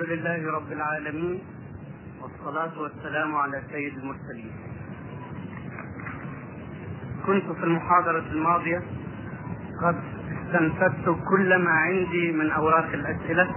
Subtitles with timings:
[0.00, 1.38] الحمد لله رب العالمين
[2.22, 4.52] والصلاة والسلام على سيد المرسلين.
[7.26, 8.82] كنت في المحاضرة الماضية
[9.82, 9.96] قد
[10.32, 13.54] استنفدت كل ما عندي من أوراق الأسئلة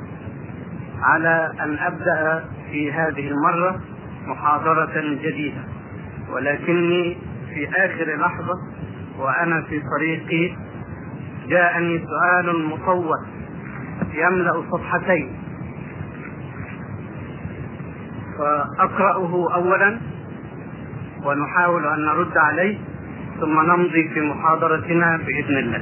[1.01, 3.81] على أن أبدأ في هذه المرة
[4.27, 5.63] محاضرة جديدة.
[6.29, 7.17] ولكني
[7.53, 8.53] في آخر لحظة
[9.19, 10.55] وأنا في طريقي
[11.47, 13.25] جاءني سؤال مطول
[14.13, 15.46] يملأ صفحتين.
[18.37, 19.99] فأقرأه أولا
[21.25, 22.77] ونحاول أن نرد عليه
[23.39, 25.81] ثم نمضي في محاضرتنا بإذن الله.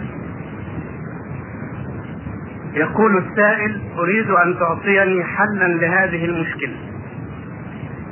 [2.74, 6.76] يقول السائل أريد أن تعطيني حلا لهذه المشكلة.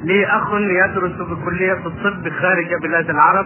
[0.04, 3.46] لي أخ يدرس بكلية الطب خارج بلاد العرب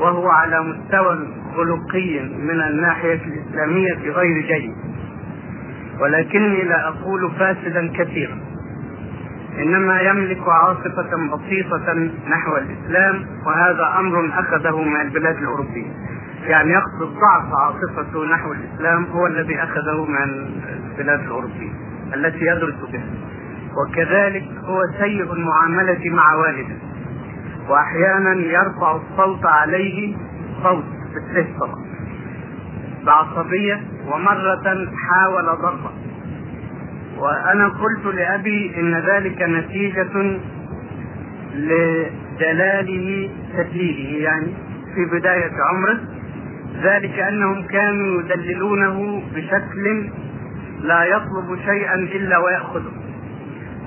[0.00, 1.18] وهو على مستوى
[1.56, 4.72] خلقي من الناحية الإسلامية غير جيد
[6.00, 8.38] ولكني لا أقول فاسدا كثيرا
[9.58, 11.92] إنما يملك عاصفة بسيطة
[12.30, 15.92] نحو الإسلام وهذا أمر أخذه من البلاد الأوروبية.
[16.44, 20.50] يعني يقصد ضعف عاصفته نحو الإسلام هو الذي أخذه من
[20.90, 21.72] البلاد الأوروبية
[22.14, 23.06] التي يدرس بها.
[23.76, 26.76] وكذلك هو سيء المعاملة مع والده.
[27.68, 30.16] وأحيانا يرفع الصوت عليه
[30.62, 31.84] صوت بالسيف طبعا.
[33.06, 35.90] بعصبية ومرة حاول ضربه
[37.24, 40.40] وأنا قلت لأبي إن ذلك نتيجة
[41.54, 44.54] لدلاله تدليله يعني
[44.94, 46.00] في بداية عمره.
[46.82, 50.08] ذلك أنهم كانوا يدللونه بشكل
[50.80, 52.92] لا يطلب شيئا إلا ويأخذه.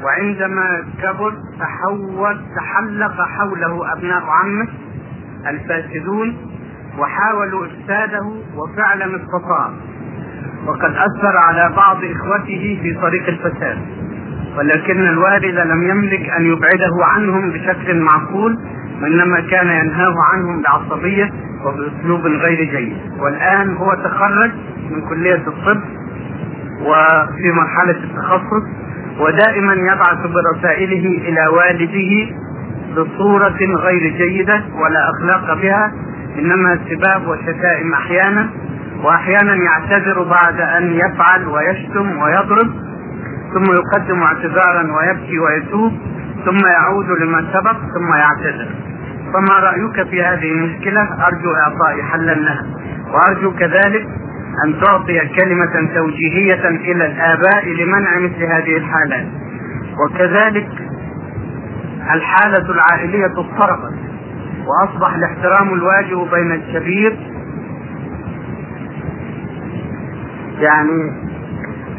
[0.04, 4.68] وعندما كبر تحول تحلق حوله أبناء عمه
[5.48, 6.38] الفاسدون
[6.98, 9.72] وحاولوا إفساده وفعلا استطاع.
[10.68, 13.78] وقد أثر على بعض إخوته في طريق الفساد.
[14.58, 18.58] ولكن الوالد لم يملك أن يبعده عنهم بشكل معقول
[19.02, 21.32] وإنما كان ينهاه عنهم بعصبية
[21.66, 22.98] وبأسلوب غير جيد.
[23.20, 24.52] والآن هو تخرج
[24.92, 25.82] من كلية الطب
[26.82, 28.64] وفي مرحلة التخصص
[29.20, 32.36] ودائما يبعث برسائله إلى والده
[32.98, 35.92] بصورة غير جيدة ولا أخلاق بها
[36.40, 38.50] إنما سباب وشتائم أحيانا.
[39.04, 42.72] وأحيانا يعتذر بعد أن يفعل ويشتم ويضرب
[43.54, 45.94] ثم يقدم اعتذارا ويبكي ويتوب
[46.46, 48.68] ثم يعود لما سبق ثم يعتذر.
[49.34, 52.66] فما رأيك في هذه المشكلة؟ أرجو اعطاء حلا لها.
[53.14, 54.08] وأرجو كذلك
[54.66, 59.28] أن تعطي كلمة توجيهية إلى الآباء لمنع مثل هذه الحالات.
[60.06, 60.70] وكذلك
[62.14, 63.94] الحالة العائلية اضطربت
[64.68, 67.37] وأصبح الاحترام الواجب بين الكبير
[70.60, 71.12] يعني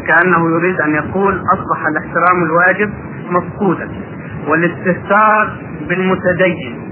[0.06, 2.90] كأنه يريد أن يقول أصبح الاحترام الواجب
[3.30, 3.88] مفقودا
[4.48, 5.50] والاستهتار
[5.88, 6.88] بالمتدين.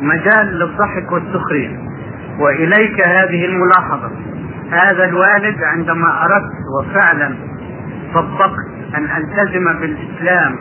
[0.00, 1.78] مجال للضحك والسخرية
[2.38, 4.10] وإليك هذه الملاحظة.
[4.70, 7.34] هذا الوالد عندما أردت وفعلا
[8.14, 8.54] طبقت
[8.96, 10.56] أن ألتزم بالإسلام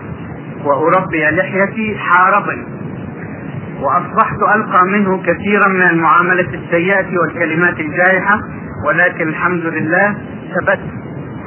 [0.65, 2.80] وأربي لحيتي حاربني.
[3.81, 8.39] وأصبحت ألقى منه كثيرا من المعاملة السيئة والكلمات الجائحة
[8.87, 10.15] ولكن الحمد لله
[10.55, 10.79] ثبت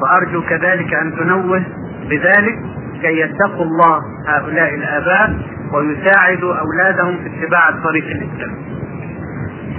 [0.03, 1.63] وأرجو كذلك أن تنوه
[2.11, 2.59] بذلك
[3.03, 5.35] كي يتقوا الله هؤلاء الآباء
[5.73, 8.57] ويساعدوا أولادهم في اتباع الطريق الاسلامي.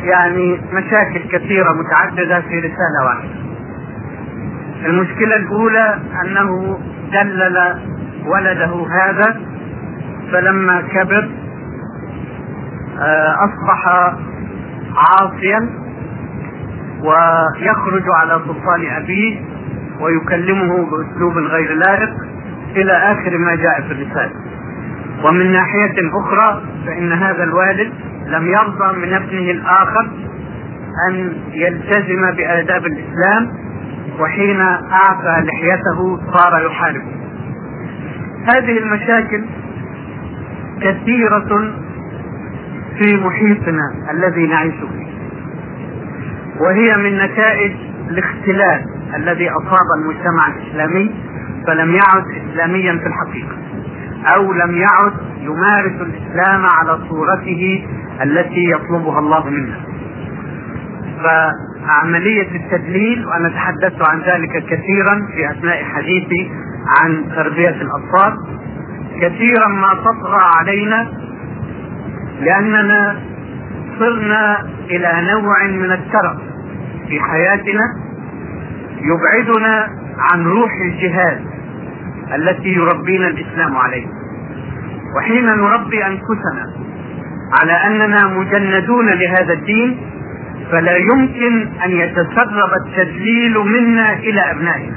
[0.03, 3.29] يعني مشاكل كثيرة متعددة في رسالة واحدة.
[4.85, 6.79] المشكلة الأولى أنه
[7.13, 7.75] دلل
[8.25, 9.41] ولده هذا
[10.31, 11.29] فلما كبر
[13.45, 13.87] أصبح
[14.95, 15.69] عاصيا
[17.01, 19.41] ويخرج على سلطان أبيه
[20.01, 22.09] ويكلمه بأسلوب غير لائق
[22.75, 24.33] إلى آخر ما جاء في الرسالة.
[25.23, 27.93] ومن ناحية أخرى فإن هذا الوالد
[28.27, 30.09] لم يرضى من ابنه الآخر
[31.09, 33.51] أن يلتزم بآداب الإسلام
[34.19, 37.15] وحين أعفى لحيته صار يحاربه.
[38.55, 39.45] هذه المشاكل
[40.81, 41.73] كثيرة
[43.01, 45.05] في محيطنا الذي نعيش فيه
[46.59, 47.71] وهي من نتائج
[48.09, 51.15] الاختلال الذي أصاب المجتمع الإسلامي
[51.67, 53.57] فلم يعد اسلاميا في الحقيقة
[54.35, 57.87] أو لم يعد يمارس الإسلام على صورته
[58.23, 59.79] التي يطلبها الله منا
[61.23, 66.51] فعملية التدليل وأنا تحدثت عن ذلك كثيرا في أثناء حديثي
[67.01, 68.37] عن تربية الأطفال
[69.21, 71.24] كثيرا ما تطغى علينا
[72.41, 73.19] لأننا
[73.99, 76.37] صرنا إلى نوع من الترف
[77.07, 77.81] في حياتنا
[79.01, 79.87] يبعدنا
[80.17, 81.41] عن روح الجهاد
[82.35, 84.09] التي يربينا الإسلام عليها
[85.17, 86.73] وحين نربي أنفسنا
[87.61, 89.97] على أننا مجندون لهذا الدين
[90.71, 94.95] فلا يمكن أن يتسرب التدليل منا إلى أبنائنا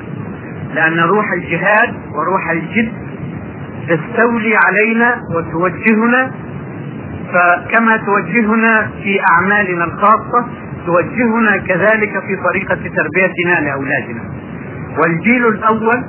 [0.75, 2.93] لأن روح الجهاد وروح الجد
[3.89, 6.31] تستولي علينا وتوجهنا
[7.33, 10.47] فكما توجهنا في أعمالنا الخاصة
[10.87, 14.21] توجهنا كذلك في طريقة تربيتنا لأولادنا.
[14.99, 16.05] والجيل الأول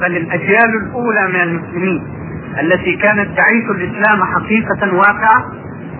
[0.00, 2.02] بل الاجيال الأولى من المسلمين
[2.60, 5.44] التي كانت تعيش الإسلام حقيقة واقعة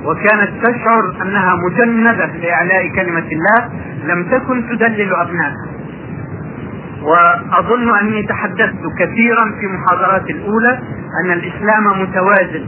[0.04, 3.68] وكانت تشعر أنها مجندة لإعلاء كلمة الله
[4.04, 5.66] لم تكن تدلل أبنائها.
[7.02, 10.78] وأظن أني تحدثت كثيرا في محاضراتي الأولى
[11.24, 12.66] أن الإسلام متوازن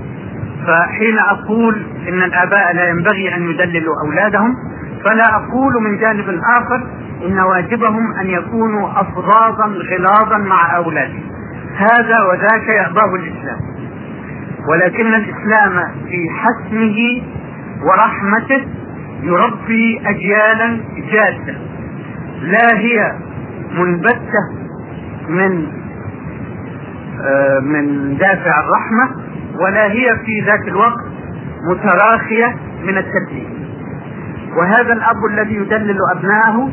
[0.66, 4.54] فحين أقول إن الآباء لا ينبغي أن يدللوا أولادهم
[5.04, 6.86] فلا أقول من جانب آخر
[7.26, 11.22] إن واجبهم أن يكونوا افظاظا غلاظا مع أولادهم.
[11.76, 13.58] هذا وذاك يأباه الإسلام.
[14.68, 17.22] ولكن الإسلام في حسمه
[17.84, 18.66] ورحمته
[19.22, 20.80] يربي اجيالا
[21.12, 21.58] جاده
[22.42, 23.12] لا هي
[23.78, 24.42] منبتة
[25.28, 25.66] من
[27.24, 29.22] آه، من دافع الرحمة
[29.60, 31.00] ولا هي في ذات الوقت
[31.70, 33.48] متراخية من التكليف
[34.56, 36.70] وهذا الأب الذي يدلل أبنائه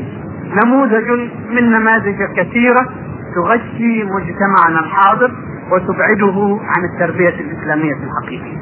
[0.64, 1.10] نموذج
[1.50, 2.90] من نماذج كثيرة
[3.36, 5.32] تغشي مجتمعنا الحاضر
[5.72, 8.58] وتبعده عن التربية الإسلامية الحقيقية.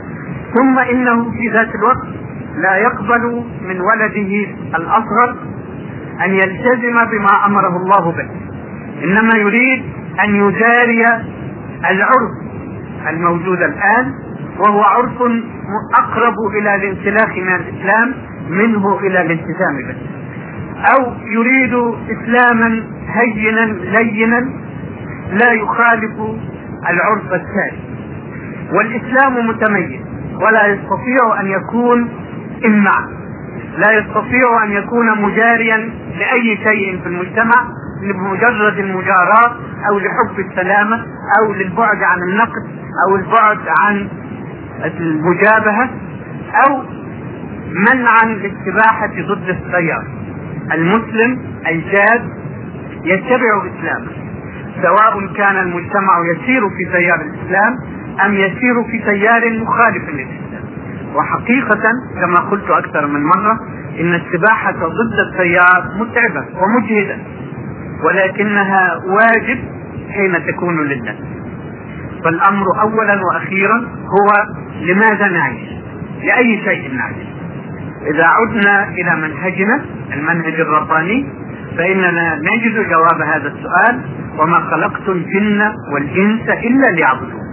[0.56, 2.08] ثم إنه في ذات الوقت
[2.56, 4.48] لا يقبل من ولده
[4.78, 5.36] الأصغر
[6.26, 8.30] أن يلتزم بما أمره الله به.
[9.04, 9.84] إنما يريد
[10.24, 11.06] أن يجاري
[11.90, 12.47] العرف
[13.10, 14.14] الموجود الآن
[14.60, 15.22] وهو عرف
[16.00, 18.14] أقرب إلى الانسلاخ من الإسلام
[18.50, 19.96] منه إلى الالتزام به.
[20.96, 21.74] أو يريد
[22.18, 23.66] إسلاما هينا
[23.98, 24.40] لينا
[25.32, 26.14] لا يخالف
[26.90, 27.80] العرف السائد
[28.74, 30.02] والإسلام متميز
[30.42, 32.10] ولا يستطيع أن يكون
[32.66, 33.18] امعا
[33.78, 35.78] لا يستطيع أن يكون مجاريا
[36.20, 37.56] لأي شيء في المجتمع
[38.04, 39.56] لمجرد المجاراة
[39.90, 41.06] أو لحب السلامة
[41.42, 42.87] أو للبعد عن النقد.
[43.08, 44.10] أو البعد عن
[44.86, 45.90] المجابهة
[46.68, 46.84] أو
[47.90, 50.04] منعا للسباحة ضد التيار
[50.74, 52.30] المسلم الجاد
[53.04, 54.12] يتبع اسلامه
[54.84, 57.76] سواء كان المجتمع يسير في تيار الإسلام
[58.26, 60.64] أم يسير في تيار مخالف للإسلام.
[61.16, 61.82] وحقيقة
[62.22, 63.60] كما قلت أكثر من مرة
[64.00, 67.18] إن السباحة ضد التيار متعبة ومجهدة
[68.06, 69.60] ولكنها واجب
[70.12, 71.16] حين تكون لله.
[72.24, 74.28] فالأمر اولا وأخيرا هو
[74.82, 75.70] لماذا نعيش؟
[76.24, 77.28] لأي شيء نعيش؟
[78.14, 81.30] إذا عدنا إلى منهجنا المنهج الرباني
[81.78, 84.02] فإننا نجد جواب هذا السؤال
[84.40, 87.47] وما خلقت الجن والإنس إلا ليعبدون.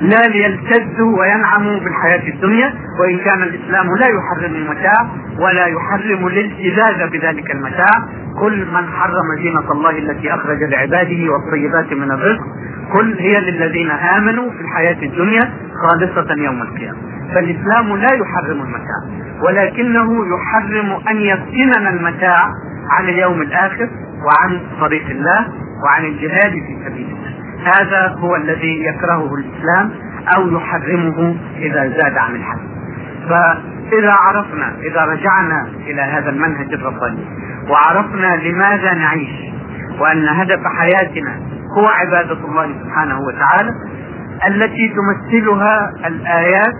[0.00, 7.50] لا ليلتذوا وينعموا بالحياة الدنيا وإن كان الإسلام لا يحرم المتاع ولا يحرم الالتزاز بذلك
[7.50, 8.08] المتاع.
[8.40, 12.44] كل من حرم زينة الله التي أخرج لعباده والطيبات من الرزق
[12.92, 15.50] كل هي للذين آمنوا في الحياة الدنيا
[15.82, 16.98] خالصة يوم القيامة.
[17.34, 19.00] فالإسلام لا يحرم المتاع
[19.42, 22.36] ولكنه يحرم أن يفتننا المتاع
[22.90, 23.88] عن اليوم الآخر
[24.26, 25.48] وعن طريق الله
[25.84, 27.30] وعن الجهاد في سبيل الله.
[27.64, 29.90] هذا هو الذي يكرهه الإسلام
[30.36, 32.58] أو يحرمه إذا زاد عن الحد.
[33.28, 37.24] فإذا عرفنا إذا رجعنا إلى هذا المنهج الرباني
[37.70, 39.52] وعرفنا لماذا نعيش
[40.00, 41.40] وأن هدف حياتنا
[41.78, 43.70] هو عبادة الله سبحانه وتعالى
[44.48, 46.74] التي تمثلها الآيات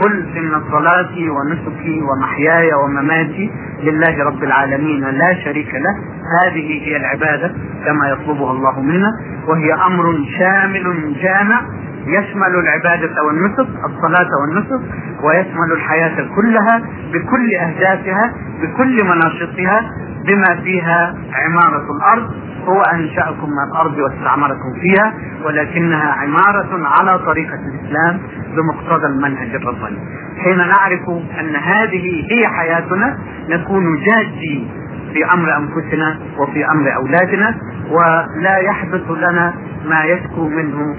[0.00, 3.50] قل ان صلاتي ونسكي ومحياي ومماتي
[3.82, 5.00] لله رب العالمين.
[5.00, 5.94] لا شريك له.
[6.42, 9.10] هذه هي العبادة كما يطلبها الله منا
[9.48, 10.04] وهي أمر
[10.38, 11.60] شامل جامع
[12.06, 14.80] يشمل العبادة والنسك الصلاة والنسك
[15.24, 16.82] ويشمل الحياة كلها
[17.12, 18.32] بكل أهدافها
[18.62, 19.90] بكل مناشطها
[20.26, 22.30] بما فيها عمارة الأرض.
[22.64, 25.14] هو أنشأكم من الأرض واستعمركم فيها
[25.44, 28.20] ولكنها عمارة على طريقة الإسلام
[28.56, 29.98] بمقتضى المنهج الرباني.
[30.44, 31.08] حين نعرف
[31.40, 34.68] أن هذه هي حياتنا نكون جادين
[35.12, 37.54] في أمر أنفسنا وفي أمر أولادنا
[37.90, 40.96] ولا يحدث لنا ما يشكو منه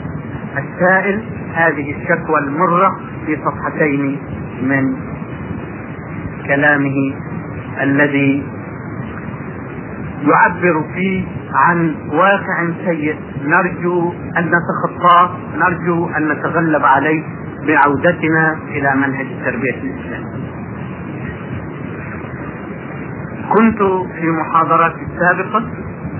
[0.58, 1.24] السائل.
[1.54, 4.20] هذه الشكوى المرة في صفحتين
[4.62, 4.96] من
[6.48, 7.14] كلامه
[7.82, 8.44] الذي
[10.28, 13.16] يعبر فيه عن واقع سيء
[13.46, 17.24] نرجو أن نتخطاه نرجو أن نتغلب عليه
[17.68, 20.44] بعودتنا إلى منهج التربيه الاسلاميه.
[23.54, 23.78] كنت
[24.20, 25.64] في محاضراتي السابقة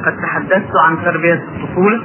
[0.06, 2.02] قد تحدثت عن تربية الطفولة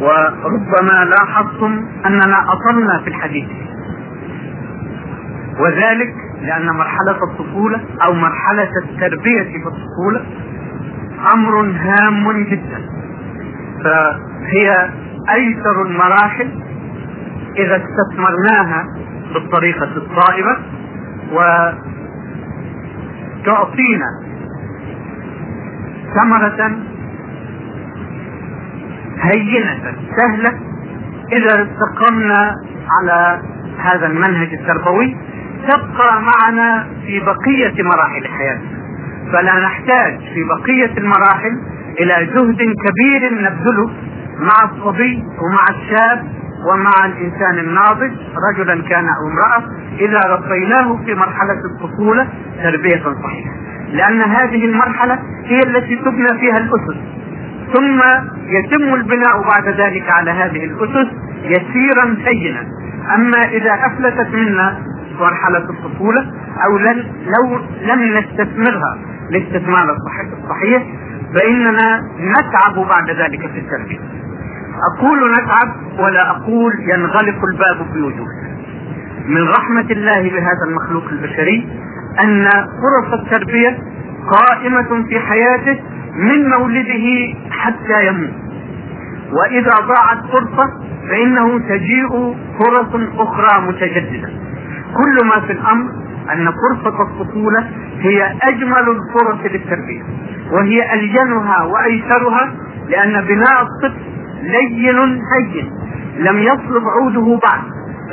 [0.00, 3.48] وربما لاحظتم أننا أطلنا في الحديث
[5.60, 10.26] وذلك لأن مرحلة الطفولة أو مرحلة التربية في الطفولة
[11.34, 12.80] أمر هام جدا.
[13.84, 14.90] فهي
[15.30, 16.48] أيسر المراحل
[17.56, 18.84] إذا استثمرناها
[19.34, 20.56] بالطريقة الصائبة
[23.42, 24.10] وتعطينا
[26.14, 26.76] ثمرة
[29.20, 30.52] هينة سهلة.
[31.32, 32.54] إذا استقمنا
[33.00, 33.40] على
[33.78, 35.16] هذا المنهج التربوي
[35.68, 38.85] تبقى معنا في بقية مراحل حياتنا.
[39.32, 41.60] فلا نحتاج في بقية المراحل
[42.00, 43.90] إلى جهد كبير نبذله
[44.38, 46.24] مع الصبي ومع الشاب
[46.70, 48.12] ومع الإنسان الناضج.
[48.50, 49.62] رجلا كان أو امرأة.
[50.00, 52.28] إذا ربيناه في مرحلة الطفولة
[52.62, 53.50] تربية صحيحة.
[53.92, 56.98] لأن هذه المرحلة هي التي تبنى فيها الأسس.
[57.74, 58.00] ثم
[58.48, 61.08] يتم البناء بعد ذلك على هذه الأسس
[61.44, 62.66] يسيرا هينا
[63.14, 64.85] أما إذا أفلتت منا
[65.20, 66.32] مرحله الطفولة
[66.66, 68.98] أو لن لو لم نستثمرها
[69.30, 69.96] الاستثمار
[70.44, 70.82] الصحيح
[71.34, 73.98] فإننا نتعب بعد ذلك في التربية.
[74.92, 78.56] أقول نتعب ولا أقول ينغلق الباب وجوهنا
[79.26, 81.68] من رحمة الله بهذا المخلوق البشري
[82.24, 83.78] أن فرص التربية
[84.30, 85.80] قائمة في حياته
[86.14, 88.30] من مولده حتى يموت.
[89.32, 90.70] وإذا ضاعت فرصة
[91.08, 94.28] فإنه تجيء فرص أخرى متجددة.
[94.96, 95.90] كل ما في الأمر
[96.32, 100.02] أن فرصة الطفولة هي أجمل الفرص للتربية
[100.52, 102.54] وهي ألينها وأيسرها
[102.88, 104.00] لأن بناء الطفل
[104.42, 104.96] لين
[105.32, 105.70] هين
[106.18, 107.62] لم يصلب عوده بعد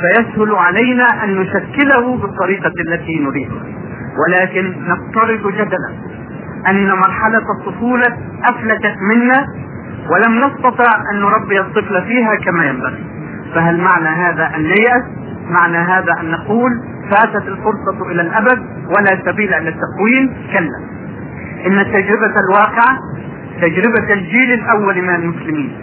[0.00, 3.62] فيسهل علينا أن نشكله بالطريقة التي نريدها
[4.18, 5.92] ولكن نفترض جدلا
[6.68, 8.06] أن مرحلة الطفولة
[8.44, 9.46] أفلتت منا
[10.10, 13.04] ولم نستطع أن نربي الطفل فيها كما ينبغي.
[13.54, 15.02] فهل معنى هذا ان نيأس
[15.50, 16.70] معنى هذا أن نقول
[17.10, 18.58] فاتت الفرصة إلى الأبد
[18.96, 20.94] ولا سبيل إلى التقويم كلا.
[21.66, 22.98] إن التجربه الواقعه
[23.60, 25.76] تجربة الجيل الأول من المسلمين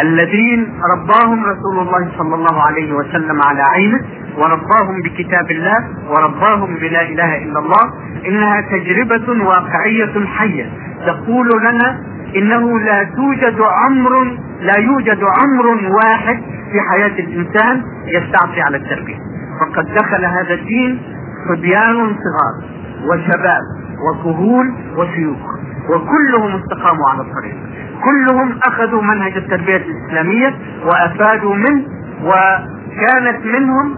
[0.00, 4.00] الذين رباهم رسول الله صلى الله عليه وسلم على عينه
[4.38, 5.76] ورباهم بكتاب الله
[6.08, 7.92] ورباهم بلا إله إلا الله
[8.26, 10.70] إنها تجربة واقعية حية
[11.06, 12.00] تقول لنا
[12.36, 14.24] إنه لا توجد عمر
[14.60, 15.66] لا يوجد عمر
[16.04, 16.36] واحد
[16.72, 19.18] في حياة الإنسان يستعصي على التربية.
[19.60, 21.02] فقد دخل هذا الدين
[21.48, 22.70] صبيان صغار
[23.08, 23.62] وشباب
[24.08, 25.54] وكهول وشيوخ
[25.88, 27.56] وكلهم استقاموا على الطريق.
[28.04, 31.84] كلهم أخذوا منهج التربية الإسلامية وأفادوا منه
[32.24, 33.96] وكانت منهم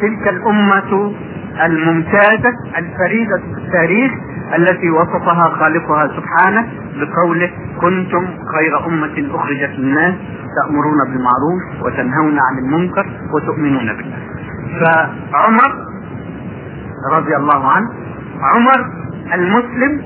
[0.00, 1.12] تلك الأمة
[1.64, 4.12] الممتازة الفريدة في التاريخ
[4.56, 10.14] التي وصفها خالقها سبحانه بقوله كنتم خير أمة أخرجت للناس
[10.56, 14.18] تأمرون بالمعروف وتنهون عن المنكر وتؤمنون بالله.
[14.80, 15.74] فعمر
[17.12, 17.88] رضي الله عنه
[18.42, 18.90] عمر
[19.34, 20.02] المسلم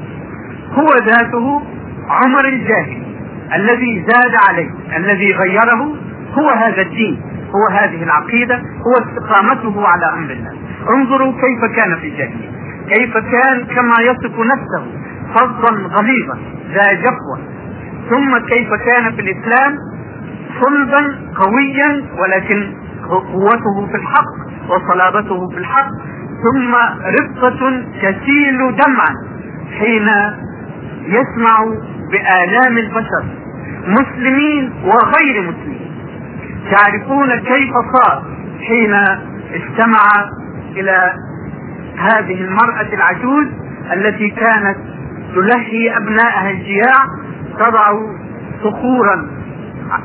[0.73, 1.63] هو ذاته
[2.09, 3.03] عمر الجاهل.
[3.55, 5.97] الذي زاد عليه الذي غيره
[6.39, 7.23] هو هذا الدين
[7.55, 10.53] هو هذه العقيدة هو استقامته على أمر الله.
[10.91, 12.59] انظروا كيف كان في الجاهلية.
[12.95, 14.87] كيف كان كما يصف نفسه
[15.35, 16.39] فظا غليظا
[16.75, 17.39] ذا جفوة.
[18.11, 19.77] ثم كيف كان في الإسلام؟
[20.63, 22.75] صلبا قويا ولكن
[23.09, 24.35] قوته في الحق
[24.69, 25.91] وصلابته في الحق.
[26.45, 29.15] ثم رقة تسيل دمعا
[29.79, 30.09] حين
[31.05, 31.65] يسمع
[32.13, 33.25] بآلام البشر
[33.87, 35.91] مسلمين وغير مسلمين.
[36.71, 38.23] تعرفون كيف صار
[38.69, 38.95] حين
[39.55, 40.01] استمع
[40.77, 41.13] إلى
[41.99, 43.47] هذه المرأة العجوز
[43.93, 44.77] التي كانت
[45.35, 47.05] تلهي أبنائها الجياع
[47.59, 47.93] تضع
[48.65, 49.27] صخورا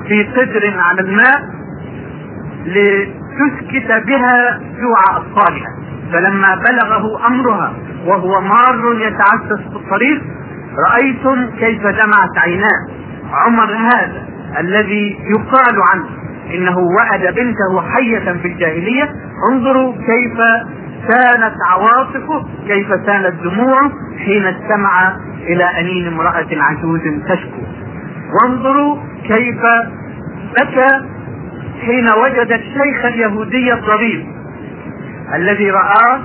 [0.07, 1.41] في قدر على الماء
[2.65, 5.67] لتسكت بها جوع أطفالها.
[6.11, 7.73] فلما بلغه أمرها
[8.05, 10.21] وهو مار يتعسس في الطريق
[10.89, 12.87] رأيتم كيف دمعت عيناه.
[13.33, 14.23] عمر هذا
[14.59, 16.05] الذي يقال عنه
[16.53, 19.15] إنه وأد بنته حية في الجاهلية.
[19.51, 20.39] انظروا كيف
[21.09, 23.91] سالت عواطفه كيف سالت دموعه
[24.25, 25.15] حين استمع
[25.47, 27.61] إلى انين امرأة عجوز تشكو.
[28.33, 29.61] وانظروا كيف
[30.61, 31.01] بكى
[31.85, 34.25] حين وجد الشيخ اليهودي الضرير
[35.35, 36.21] الذي رآه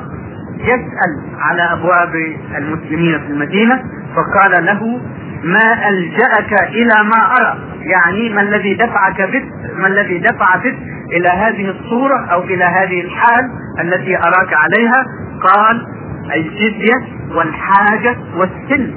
[0.59, 2.15] يسأل على أبواب
[2.57, 3.83] المسلمين في المدينة
[4.17, 5.01] فقال له
[5.45, 9.45] ما ألجأك إلى ما أرى؟ يعني ما الذي دفعك بك
[9.77, 10.77] ما الذي دفع بك
[11.13, 15.05] إلى هذه الصورة أو إلى هذه الحال التي أراك عليها؟
[15.43, 15.87] قال
[16.35, 16.95] الجزية
[17.35, 18.95] والحاجة والسن.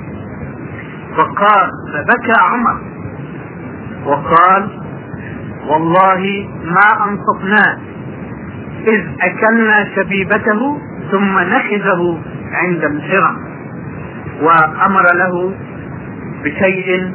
[1.18, 2.82] فقال فبكى عمر.
[4.06, 4.82] وقال
[5.68, 7.78] والله ما أنصفناه.
[8.92, 10.78] إذ أكلنا شبيبته
[11.12, 12.22] ثم نخذه
[12.52, 13.38] عند الحرم
[14.42, 15.54] وأمر له
[16.44, 17.12] بشيء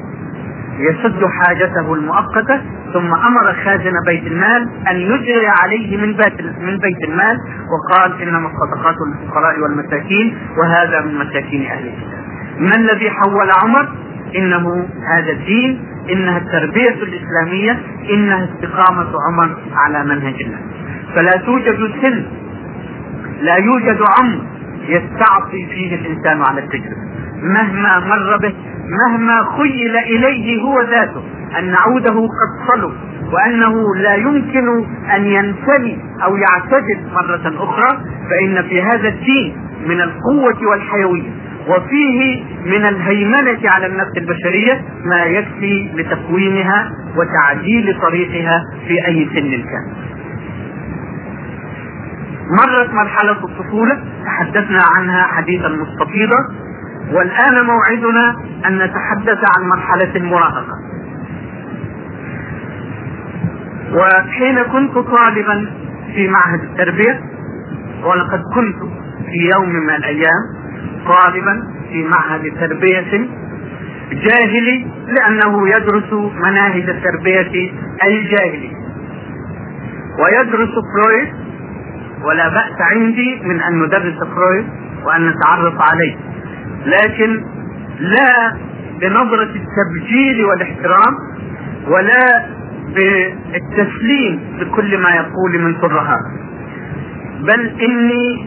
[0.78, 2.60] يسد حاجته المؤقتة
[2.92, 7.36] ثم أمر خازن بيت المال أن يجري عليه من بيت من بيت المال
[7.72, 12.24] وقال إنما الصدقات للفقراء والمساكين وهذا من مساكين أهل الكتاب.
[12.58, 13.88] ما الذي حول عمر؟
[14.36, 17.78] إنه هذا الدين إنها التربية الإسلامية
[18.12, 20.58] إنها استقامة عمر على منهج الله
[21.14, 22.24] فلا توجد سن
[23.40, 24.38] لا يوجد عمر
[24.88, 27.06] يستعصي فيه الإنسان على التجربة
[27.42, 28.54] مهما مر به
[28.88, 31.22] مهما خيل إليه هو ذاته
[31.58, 32.92] أن عوده قد صلب
[33.32, 37.98] وأنه لا يمكن أن ينثني أو يعتدل مرة أخرى
[38.30, 41.30] فإن في هذا الدين من القوة والحيوية
[41.68, 50.06] وفيه من الهيمنة على النفس البشرية ما يكفي لتقويمها وتعديل طريقها في أي سن كان.
[52.50, 56.36] مرت مرحلة الطفولة تحدثنا عنها حديثا مستفيضا
[57.12, 58.36] والآن موعدنا
[58.66, 60.76] أن نتحدث عن مرحلة المراهقة.
[63.92, 65.70] وحين كنت طالبا
[66.14, 67.20] في معهد التربية
[68.04, 68.76] ولقد كنت
[69.26, 70.42] في يوم من الأيام
[71.06, 73.28] طالبا في معهد تربية
[74.12, 77.70] جاهلي لأنه يدرس مناهج التربية
[78.08, 78.70] الجاهلي
[80.18, 81.34] ويدرس فرويد
[82.24, 84.66] ولا بأس عندي من أن ندرس فرويد
[85.04, 86.16] وأن نتعرف عليه.
[86.86, 87.44] لكن
[88.00, 88.56] لا
[89.00, 91.14] بنظرة التبجيل والاحترام
[91.88, 92.46] ولا
[92.94, 96.24] بالتسليم بكل ما يقول من ترهات
[97.40, 98.46] بل إني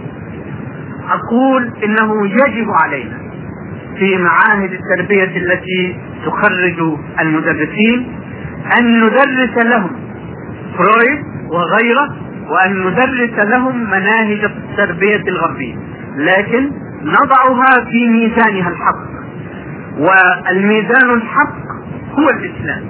[1.10, 3.18] أقول إنه يجب علينا
[4.00, 8.12] في معاهد التربية التي تخرج المدرسين
[8.80, 9.92] أن ندرس لهم
[10.78, 12.16] فرويد وغيره
[12.50, 15.76] وأن ندرس لهم مناهج التربية الغربية.
[16.18, 16.72] لكن
[17.04, 19.10] نضعها في ميزانها الحق.
[19.98, 21.56] والميزان الحق
[22.20, 22.82] هو الإسلام.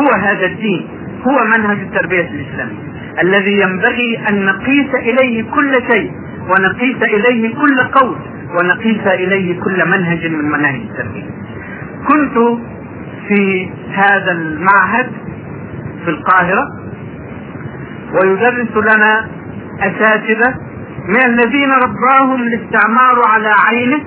[0.00, 0.88] هو هذا الدين.
[1.26, 2.84] هو منهج التربية الإسلامية.
[3.22, 6.12] الذي ينبغي أن نقيس إليه كل شيء
[6.48, 8.16] ونقيس إليه كل قول
[8.60, 11.30] ونقيس إليه كل منهج من مناهج التربية.
[12.08, 12.58] كنت
[13.28, 15.06] في هذا المعهد
[16.04, 16.68] في القاهرة
[18.14, 19.26] ويدرس لنا
[19.80, 20.54] أساتذة
[21.08, 24.04] من الذين رباهم الاستعمار على عينه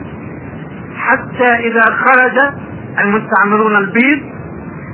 [0.98, 2.54] حتى إذا خرج
[3.00, 4.20] المستعمرون البيض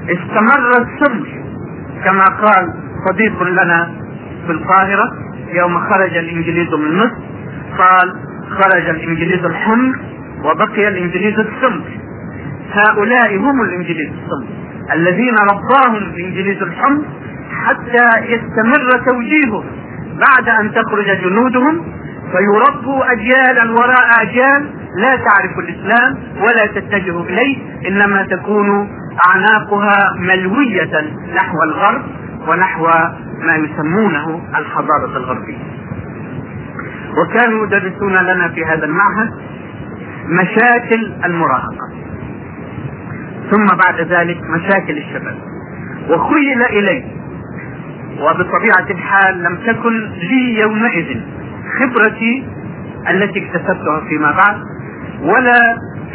[0.09, 1.27] استمر السمر
[2.05, 2.73] كما قال
[3.09, 3.91] صديق لنا
[4.45, 5.11] في القاهرة
[5.53, 7.15] يوم خرج الإنجليز من مصر
[7.77, 8.13] قال
[8.49, 9.95] خرج الإنجليز الحمر
[10.43, 11.83] وبقي الإنجليز السمر
[12.73, 14.47] هؤلاء هم الإنجليز السمر
[14.93, 17.01] الذين رباهم الإنجليز الحمر
[17.65, 19.63] حتى يستمر توجيههم.
[20.19, 21.81] بعد أن تخرج جنودهم
[22.31, 28.89] فيربوا اجيالا وراء أجيال لا تعرف الإسلام ولا تتجه إليه إنما تكون
[29.27, 31.01] أعناقها ملوية
[31.35, 32.01] نحو الغرب
[32.47, 32.87] ونحو
[33.39, 35.57] ما يسمونه الحضارة الغربية.
[37.17, 39.29] وكانوا يدرسون لنا في هذا المعهد
[40.25, 41.89] مشاكل المراهقة.
[43.51, 45.37] ثم بعد ذلك مشاكل الشباب.
[46.09, 47.12] وخيل إلي
[48.23, 51.21] وبطبيعة الحال لم تكن لي يومئذ
[51.79, 52.43] خبرتي
[53.09, 54.57] التي اكتسبتها فيما بعد
[55.21, 55.59] ولا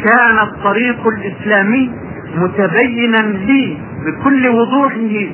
[0.05, 1.91] كان الطريق الإسلامي
[2.35, 5.33] متبينا لي بكل وضوحه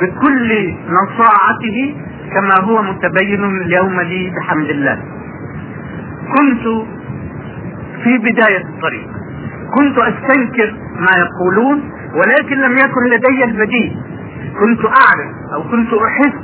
[0.00, 1.94] بكل نصاعته
[2.34, 4.98] كما هو متبين اليوم لي بحمد الله.
[6.38, 6.64] كنت
[8.04, 9.06] في بداية الطريق.
[9.74, 13.96] كنت أستنكر ما يقولون ولكن لم يكن لدي البديل.
[14.60, 16.34] كنت أعرف أو كنت أحس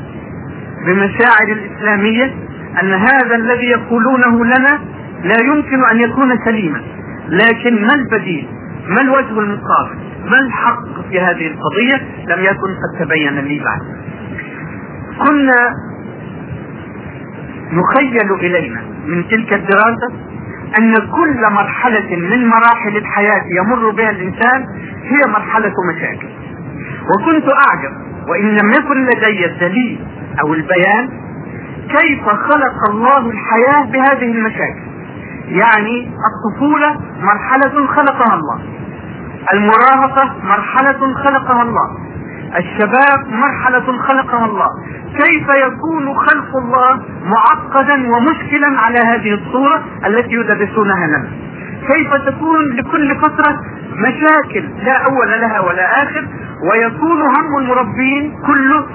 [0.87, 2.35] بمشاعر الإسلامية
[2.83, 4.81] أن هذا الذي يقولونه لنا
[5.23, 6.83] لا يمكن أن يكون سليما.
[7.29, 8.49] لكن ما البديل؟
[8.89, 11.97] ما الوجه المقابل ما الحق في هذه القضية؟
[12.29, 13.81] لم يكن قد تبين لي بعد.
[15.19, 15.75] كنا
[17.73, 20.31] يخيل إلينا من تلك الدراسة
[20.79, 24.65] أن كل مرحلة من مراحل الحياة يمر بها الإنسان
[25.03, 26.29] هي مرحلة مشاكل.
[27.11, 27.93] وكنت أعجب
[28.29, 30.07] وإن لم يكن لدي الدليل
[30.41, 31.09] أو البيان
[31.99, 34.83] كيف خلق الله الحياة بهذه المشاكل.
[35.49, 38.61] يعني الطفولة مرحلة خلقها الله
[39.55, 41.97] المراهقة مرحلة خلقها الله
[42.57, 44.69] الشباب مرحلة خلقها الله.
[45.11, 51.29] كيف يكون خلق الله معقدا ومشكلا على هذه الصورة التي يدرسونها لنا؟
[51.87, 53.61] كيف تكون لكل فترة
[53.97, 56.27] مشاكل لا أول لها ولا آخر
[56.71, 58.87] ويكون هم المربين كله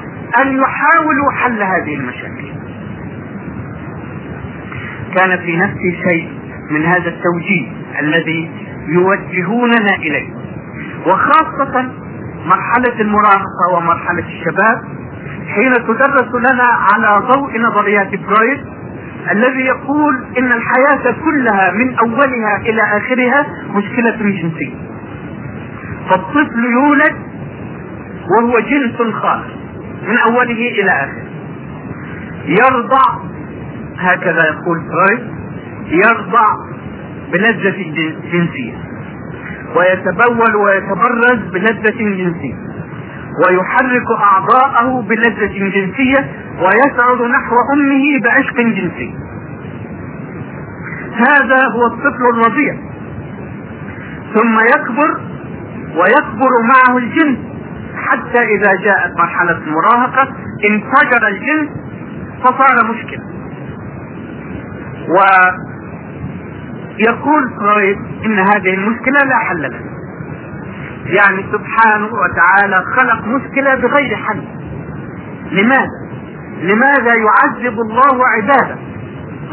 [0.41, 2.45] أن يحاولوا حل هذه المشاكل.
[5.15, 6.29] كان في نفسي شيء
[6.71, 8.51] من هذا التوجيه الذي
[8.87, 10.33] يوجهوننا إليه
[11.07, 11.89] وخاصة
[12.45, 14.81] مرحلة المراهقة ومرحلة الشباب
[15.55, 18.65] حين تدرس لنا على ضوء نظريات فرويد
[19.31, 24.75] الذي يقول إن الحياة كلها من أولها إلى آخرها مشكلة جنسية.
[26.09, 27.15] فالطفل يولد
[28.31, 29.43] وهو جنس خاص
[30.07, 31.25] من أوله إلى آخره.
[32.45, 33.19] يرضع
[33.97, 35.33] هكذا يقول فرويد
[35.87, 36.55] يرضع
[37.31, 37.93] بلذة
[38.31, 38.73] جنسية.
[39.75, 42.74] ويتبول ويتبرز بلذة جنسية.
[43.41, 46.21] ويحرك أعضاءه بلذة جنسية
[46.59, 49.09] ويسعد نحو أمه بعشق جنسي.
[51.13, 52.73] هذا هو الطفل الرضيع.
[54.33, 55.19] ثم يكبر
[55.95, 57.37] ويكبر معه الجنس
[57.95, 60.27] حتى إذا جاءت مرحلة المراهقة
[60.69, 61.69] انفجر الجنس
[62.43, 63.23] فصار مشكلة
[66.99, 69.94] ويقول فرويد إن هذه المشكلة لا حل لها.
[71.05, 74.43] يعني سبحانه وتعالى خلق مشكلة بغير حل.
[75.51, 76.05] لماذا؟
[76.61, 78.77] لماذا يعذب الله عباده؟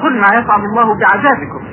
[0.02, 1.64] قل ما يفعل الله بعذابكم.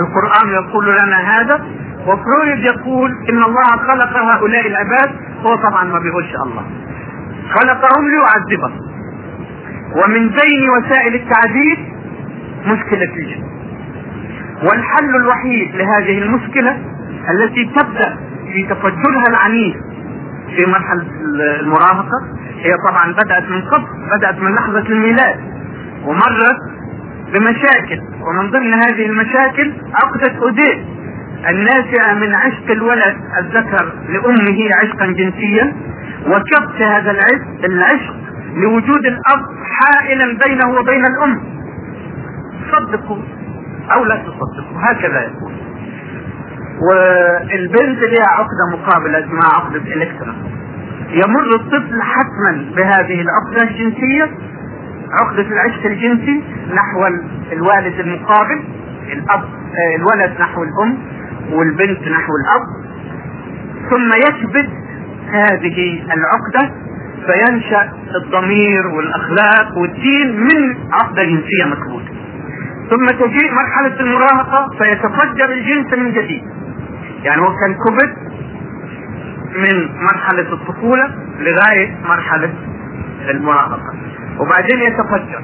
[0.00, 1.64] القرآن يقول لنا هذا
[2.06, 5.10] وفرويد يقول إن الله خلق هؤلاء العباد
[5.46, 6.64] هو طبعا ما بيقولش الله.
[7.50, 8.80] خلقهم ليعذبهم.
[9.96, 11.78] ومن بين وسائل التعذيب
[12.66, 13.42] مشكلة الجن.
[14.62, 16.78] والحل الوحيد لهذه المشكلة
[17.30, 18.16] التي تبدأ
[18.52, 19.76] في تفجرها العنيف
[20.56, 21.04] في مرحلة
[21.60, 22.18] المراهقة.
[22.58, 25.36] هي طبعا بدأت من قبل بدأت من لحظة الميلاد
[26.04, 26.60] ومرت
[27.34, 28.00] بمشاكل.
[28.20, 30.86] ومن ضمن هذه المشاكل عقدة أوديل
[31.48, 35.72] الناشئة من عشق الولد الذكر لأمه عشقا جنسيا.
[36.26, 38.14] وكبت هذا العشق العشق
[38.54, 39.46] لوجود الأب
[39.80, 41.42] حائلا بينه وبين الأم.
[42.72, 43.18] صدقوا
[43.92, 45.52] أو لا تصدقوا هكذا يقول.
[46.88, 50.34] والبنت لها عقدة مقابلة اسمها عقدة إلكترا
[51.10, 54.30] يمر الطفل حتما بهذه العقدة الجنسية
[55.20, 57.06] عقدة العشق الجنسي نحو
[57.52, 58.60] الوالد المقابل
[59.12, 59.44] الأب
[59.96, 60.98] الولد نحو الأم
[61.52, 62.66] والبنت نحو الأب.
[63.90, 64.68] ثم يكبت
[65.32, 66.74] هذه العقدة
[67.26, 72.10] فينشأ الضمير والأخلاق والدين من عقدة جنسية مكبوتة
[72.90, 76.42] ثم تجيء مرحلة المراهقة فيتفجر الجنس من جديد.
[77.24, 78.16] يعني هو كان كبت
[79.56, 82.54] من مرحلة الطفولة لغاية مرحلة
[83.30, 83.94] المراهقة.
[84.38, 85.42] وبعدين يتفجر.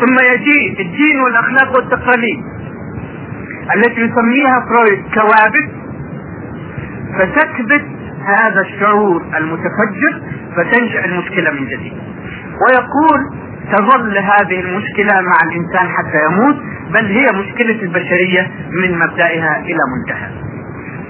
[0.00, 2.38] ثم يجيء الدين والأخلاق والتقاليد
[3.76, 5.70] التي يسميها فرويد كوابت
[7.18, 7.84] فتكبت
[8.26, 10.22] هذا الشعور المتفجر
[10.56, 11.92] فتنشأ المشكلة من جديد.
[12.62, 16.56] ويقول تظل هذه المشكلة مع الإنسان حتى يموت
[16.94, 18.50] بل هي مشكلة البشرية
[18.82, 20.30] من مبدأها إلى منتهى.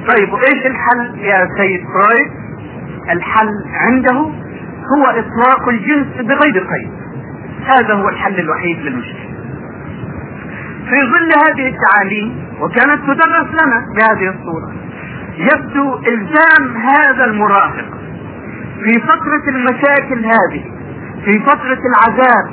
[0.08, 2.30] طيب وإيش الحل يا سيد فرويد؟
[3.10, 4.12] الحل عنده
[4.96, 6.90] هو إطلاق الجنس بغير قيد.
[7.66, 9.26] هذا هو الحل الوحيد للمشكلة.
[10.88, 14.72] في ظل هذه التعاليم وكانت تدرس لنا بهذه الصورة
[15.38, 17.84] يبدو إلزام هذا المراهق
[18.84, 20.64] في فترة المشاكل هذه
[21.24, 22.50] في فترة العذاب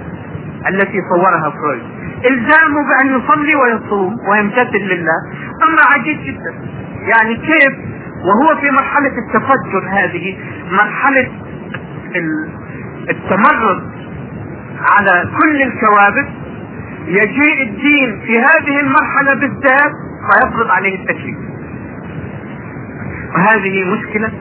[0.69, 1.83] التي صورها فرويد.
[2.25, 5.19] إلزامه بأن يصلي ويصوم ويمتثل لله.
[5.63, 6.53] أمر عجيب جدا.
[7.07, 7.73] يعني كيف؟
[8.25, 10.37] وهو في مرحلة التفجر هذه
[10.71, 11.31] مرحلة
[13.09, 13.83] التمرد
[14.79, 16.29] على كل الكوابس
[17.07, 19.91] يجيء الدين في هذه المرحلة بالذات
[20.31, 21.37] فيفرض عليه التكليف.
[23.35, 24.31] وهذه مشكلة.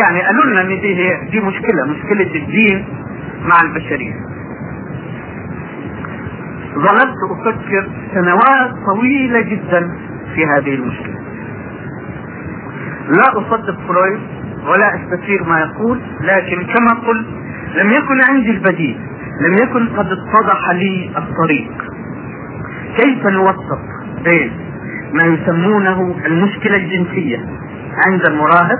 [0.00, 0.94] يعني قالوا لنا إن دي
[1.30, 2.84] دي مشكلة مشكلة الدين
[3.44, 4.14] مع البشرية.
[6.74, 9.90] ظللت أفكر سنوات طويلة جدا
[10.34, 11.18] في هذه المشكلة.
[13.08, 14.20] لا أصدق فرويد
[14.66, 17.26] ولا أستثير ما يقول لكن كما قلت
[17.74, 19.00] لم يكن عندي البديل
[19.40, 21.72] لم يكن قد اتضح لي الطريق.
[22.96, 23.78] كيف نوفق
[24.24, 24.52] بين
[25.12, 27.38] ما يسمونه المشكلة الجنسية
[28.06, 28.78] عند المراهق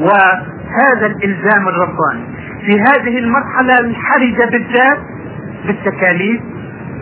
[0.00, 2.24] وهذا الإلزام الرباني؟
[2.66, 4.98] في هذه المرحلة الحرجة بالذات
[5.66, 6.40] بالتكاليف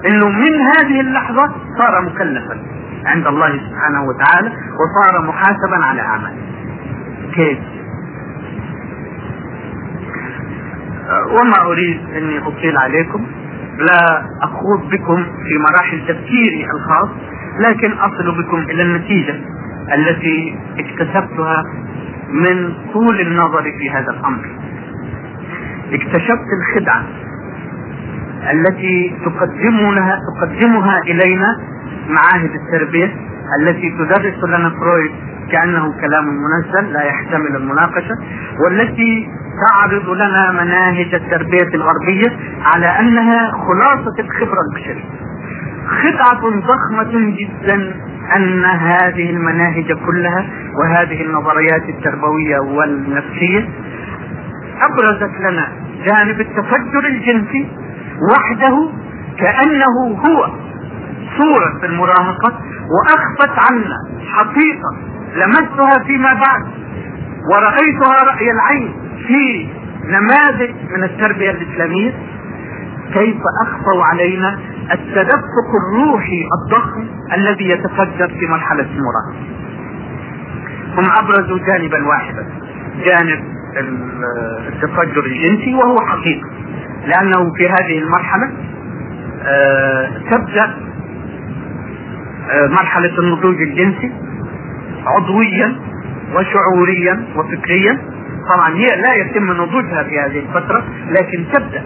[0.07, 2.59] إنه من هذه اللحظة صار مكلفا
[3.07, 6.37] عند الله سبحانه وتعالى وصار محاسبا على أعماله.
[7.35, 7.59] كيف؟
[11.41, 13.27] وما أريد أني أطيل عليكم
[13.79, 17.09] لا أخوض بكم في مراحل تفكيري الخاص
[17.59, 19.35] لكن أصل بكم إلى النتيجة
[19.95, 21.65] التي اكتسبتها
[22.29, 24.49] من طول النظر في هذا الأمر.
[25.93, 27.05] اكتشفت الخدعة.
[28.53, 31.57] التي تقدمها تقدمها إلينا
[32.09, 33.14] معاهد التربية
[33.61, 35.11] التي تدرس لنا فرويد
[35.53, 38.14] كأنه كلام منزل لا يحتمل المناقشة
[38.64, 39.29] والتي
[39.68, 45.05] تعرض لنا مناهج التربية الغربية على أنها خلاصة الخبرة البشرية.
[46.03, 47.94] خدعه ضخمة جدا
[48.37, 50.46] أن هذه المناهج كلها
[50.81, 53.68] وهذه النظريات التربوية والنفسية
[54.81, 55.68] أبرزت لنا
[56.09, 57.68] جانب التفجر الجنسي
[58.33, 58.90] وحده
[59.38, 60.50] كأنه هو.
[61.38, 63.96] صورة المراهقة وأخفت عنا
[64.33, 64.96] حقيقة.
[65.37, 66.66] لمستها فيما بعد.
[67.52, 68.94] ورأيتها رأي العين
[69.26, 69.68] في
[70.04, 72.12] نماذج من التربية الإسلامية.
[73.12, 74.59] كيف أخفوا علينا
[74.92, 77.06] التدفق الروحي الضخم
[77.37, 79.35] الذي يتفجر في مرحلة المراهقة.
[80.98, 82.46] هم أبرزوا جانبا واحدا.
[83.06, 83.44] جانب
[84.68, 86.48] التفجر الجنسي وهو حقيقة.
[87.07, 88.51] لأنه في هذه المرحلة
[89.45, 90.65] آه تبدأ
[92.51, 94.13] آه مرحلة النضوج الجنسي
[95.07, 95.77] عضويا
[96.35, 97.99] وشعوريا وفكريا.
[98.55, 101.85] طبعا هي لا يتم نضوجها في هذه الفترة لكن تبدأ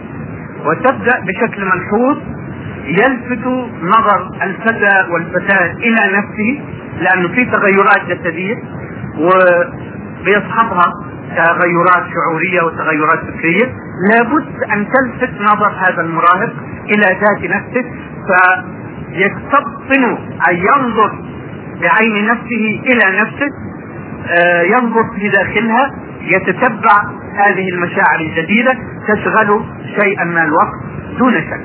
[0.67, 2.19] وتبدأ بشكل ملحوظ
[2.87, 3.47] يلفت
[3.83, 6.61] نظر الفتى والفتاة إلى نفسه
[7.01, 8.57] لأنه في تغيرات جسدية
[9.19, 10.93] وبيصحبها
[11.37, 13.73] تغيرات شعورية وتغيرات فكرية
[14.11, 16.53] لابد أن تلفت نظر هذا المراهق
[16.91, 17.85] إلى ذات نفسه
[19.13, 20.05] فيستبطن
[20.51, 21.13] أن ينظر
[21.81, 23.49] بعين نفسه إلى نفسه
[24.29, 27.03] آه ينظر في داخلها يتتبع
[27.35, 28.73] هذه المشاعر الجديدة
[29.09, 29.65] تشغل
[30.01, 30.75] شيئا من الوقت
[31.19, 31.61] دون شك.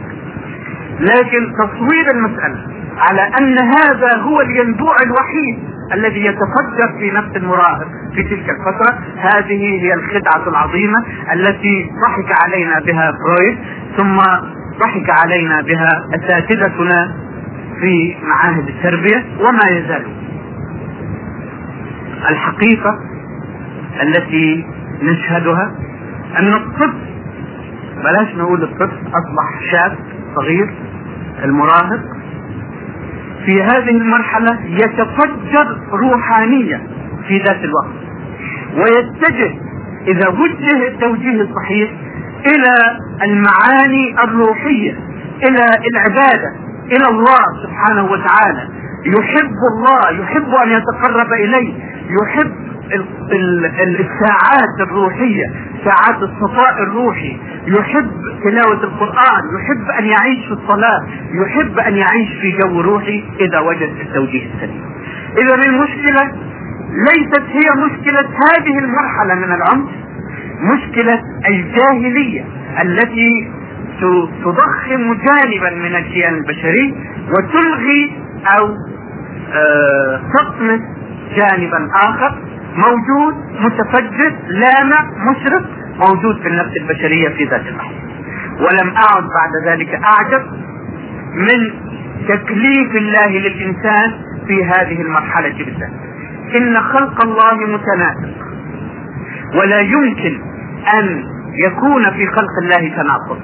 [0.99, 2.67] لكن تصوير المسألة
[2.97, 5.59] على أن هذا هو الينبوع الوحيد
[5.93, 8.99] الذي يتفجر في نفس المراهق في تلك الفترة.
[9.17, 13.57] هذه هي الخدعة العظيمة التي ضحك علينا بها فرويد
[13.97, 14.17] ثم
[14.79, 17.15] ضحك علينا بها أساتذتنا
[17.81, 20.13] في معاهد التربية وما يزالون
[22.29, 22.99] الحقيقة
[24.03, 24.65] التي
[25.01, 25.71] نشهدها
[26.39, 26.93] أن الطفل
[28.03, 29.95] بلاش نقول الطفل أصبح شاب
[30.35, 30.73] صغير
[31.43, 32.01] المراهق
[33.45, 36.81] في هذه المرحلة يتفجر روحانيا.
[37.29, 37.95] في ذات الوقت.
[38.75, 39.51] ويتجه
[40.07, 41.89] إذا وجه التوجيه الصحيح
[42.45, 42.75] إلى
[43.23, 44.91] المعاني الروحية
[45.49, 46.49] إلى العبادة
[46.91, 48.69] إلى الله سبحانه وتعالى.
[49.05, 51.73] يحب الله يحب أن يتقرب إليه.
[52.21, 52.51] يحب
[53.99, 55.45] الساعات الروحية
[55.85, 57.37] ساعات الصفاء الروحي.
[57.67, 58.11] يحب
[58.43, 61.07] تلاوة القرآن يحب أن يعيش في الصلاة
[61.43, 64.83] يحب أن يعيش في جو روحي إذا وجد التوجيه السليم.
[65.37, 66.31] إذا المشكلة
[66.91, 69.89] ليست هي مشكلة هذه المرحلة من العمر
[70.73, 72.45] مشكلة الجاهلية
[72.81, 73.29] التي
[74.43, 76.95] تضخم جانبا من الكيان البشري
[77.29, 78.17] وتلغي
[78.59, 78.67] أو
[79.53, 80.79] آه تطمس
[81.35, 82.37] جانبا آخر.
[82.75, 85.65] موجود متفجر لامع مشرق
[86.07, 87.95] موجود في النفس البشرية في ذات اللحظة
[88.59, 90.45] ولم أعد بعد ذلك أعجب
[91.35, 91.71] من
[92.27, 94.11] تكليف الله للإنسان
[94.47, 95.91] في هذه المرحلة بالذات
[96.55, 98.45] إن خلق الله متناسق.
[99.55, 100.41] ولا يمكن
[100.99, 101.23] أن
[101.65, 103.39] يكون في خلق الله تناقض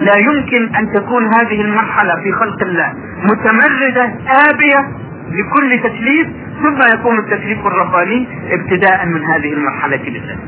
[0.00, 4.04] لا يمكن أن تكون هذه المرحلة في خلق الله متمردة
[4.50, 4.88] آبية
[5.30, 6.26] لكل تكليف
[6.62, 10.38] ثم يكون التكليف الرباني ابتداء من هذه المرحلة بالذات.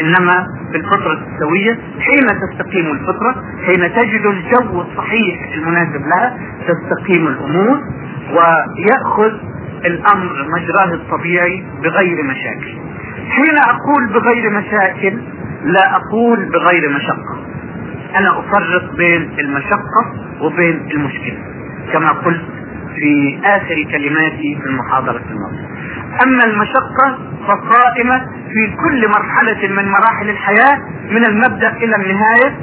[0.00, 7.80] إنما في الفطرة السوية حين تستقيم الفطرة حين تجد الجو الصحيح المناسب لها تستقيم الأمور
[8.30, 9.32] ويأخذ
[9.84, 12.78] الأمر مجراه الطبيعي بغير مشاكل.
[13.30, 15.18] حين أقول بغير مشاكل
[15.64, 17.46] لا أقول بغير مشقة.
[18.16, 20.02] أنا أفرق بين المشقة
[20.40, 21.38] وبين المشكلة
[21.92, 22.44] كما قلت
[22.94, 25.68] في آخر كلماتي في المحاضرة الماضية.
[26.22, 28.18] أما المشقة فقائمة
[28.52, 30.78] في كل مرحلة من مراحل الحياة
[31.10, 32.56] من المبدأ إلى النهاية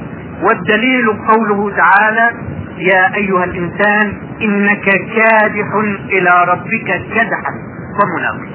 [0.44, 2.32] والدليل قوله تعالى
[2.78, 4.86] يا أيها الإنسان إنك
[5.16, 5.74] كادح
[6.10, 7.54] إلى ربك كدحا.
[8.00, 8.50] فملاقي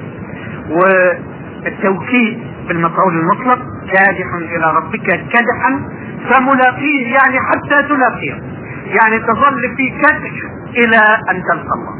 [0.69, 3.59] والتوكيد بالمفعول المطلق
[3.91, 5.89] كادح إلى ربك كدحا.
[6.29, 8.41] فملاقيه يعني حتى تلاقيه.
[8.85, 10.33] يعني تظل في كدح
[10.77, 11.95] إلى أن تلقى الله.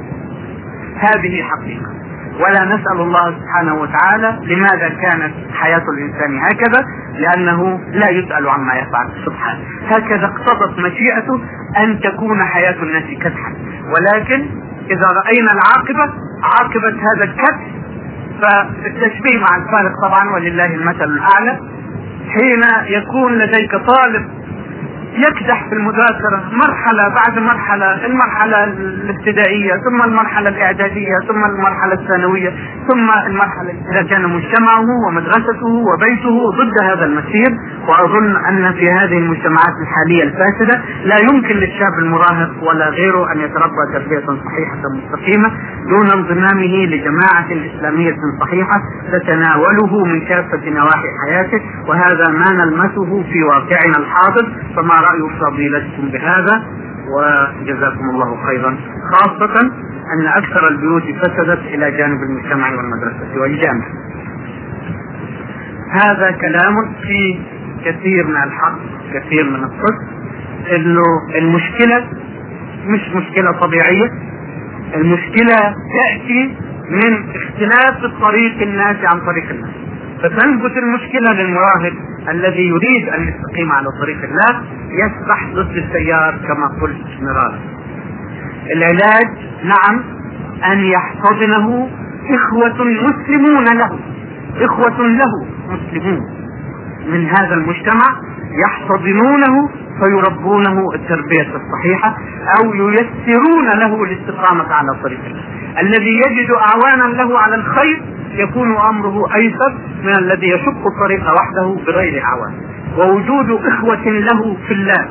[0.98, 1.94] هذه حقيقة.
[2.39, 9.10] ولا نسأل الله سبحانه وتعالى لماذا كانت حياة الإنسان هكذا؟ لأنه لا يسأل عما يفعل.
[9.26, 11.41] سبحانه هكذا اقتضت مشيئته
[11.84, 13.54] أن تكون حياة الناس كدحا.
[13.93, 14.46] ولكن
[14.91, 17.74] إذا رأينا العاقبة عاقبة هذا الكدح
[18.41, 21.60] فالتشبيه مع الفارق طبعا ولله المثل الأعلى
[22.30, 24.43] حين يكون لديك طالب
[25.15, 26.43] يكدح في المذاكرة.
[26.52, 28.06] مرحلة بعد مرحلة.
[28.06, 32.49] المرحلة الابتدائية ثم المرحلة الإعدادية ثم المرحلة الثانوية
[32.89, 37.58] ثم المرحلة إذا كان مجتمعه ومدرسته وبيته ضد هذا المسير.
[37.88, 43.84] وأظن أن في هذه المجتمعات الحالية الفاسدة لا يمكن للشاب المراهق ولا غيره أن يتربى
[43.93, 45.52] تربية صحيحة مستقيمة
[45.89, 51.62] دون انضمامه لجماعة إسلامية صحيحة تتناوله من كافة نواحي حياته.
[51.88, 54.45] وهذا ما نلمسه في واقعنا الحاضر.
[54.76, 56.63] فما رأي فضيلتكم بهذا
[57.16, 58.78] وجزاكم الله خيرا
[59.13, 59.60] خاصة
[60.13, 63.88] أن أكثر البيوت فسدت إلى جانب المجتمع والمدرسة والجامعة.
[66.04, 67.39] هذا كلام في
[67.86, 68.80] كثير من الحق
[69.13, 70.04] كثير من الصدق
[70.76, 71.04] إنه
[71.36, 72.08] المشكلة
[72.86, 74.12] مش مشكلة طبيعية
[74.96, 75.56] المشكلة
[75.96, 76.58] تأتي
[76.89, 79.83] من اختلاف الطريق الناس عن طريق الناس.
[80.24, 81.94] فتنبت المشكلة للمراهق
[82.30, 87.60] الذي يريد أن يستقيم على طريق الله يسبح ضد التيار كما قلت مرارا
[88.76, 89.28] العلاج
[89.64, 90.04] نعم
[90.72, 91.90] أن يحتضنه
[92.36, 94.00] إخوة مسلمون له.
[94.66, 96.20] إخوة له مسلمون.
[97.08, 98.08] من هذا المجتمع
[98.66, 102.18] يحتضنونه فيربونه التربية الصحيحة
[102.60, 105.44] أو ييسرون له الاستقامة على طريق الله.
[105.82, 108.02] الذي يجد أعوانا له على الخير
[108.34, 112.54] يكون أمره أيسر من الذي يشق الطريق وحده بغير أعوان
[112.98, 115.10] ووجود إخوة له في الله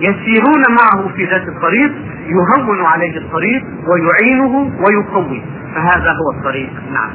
[0.00, 1.92] يسيرون معه في ذات الطريق
[2.26, 5.42] يهون عليه الطريق ويعينه ويقوي.
[5.74, 6.70] فهذا هو الطريق.
[6.92, 7.10] نعم.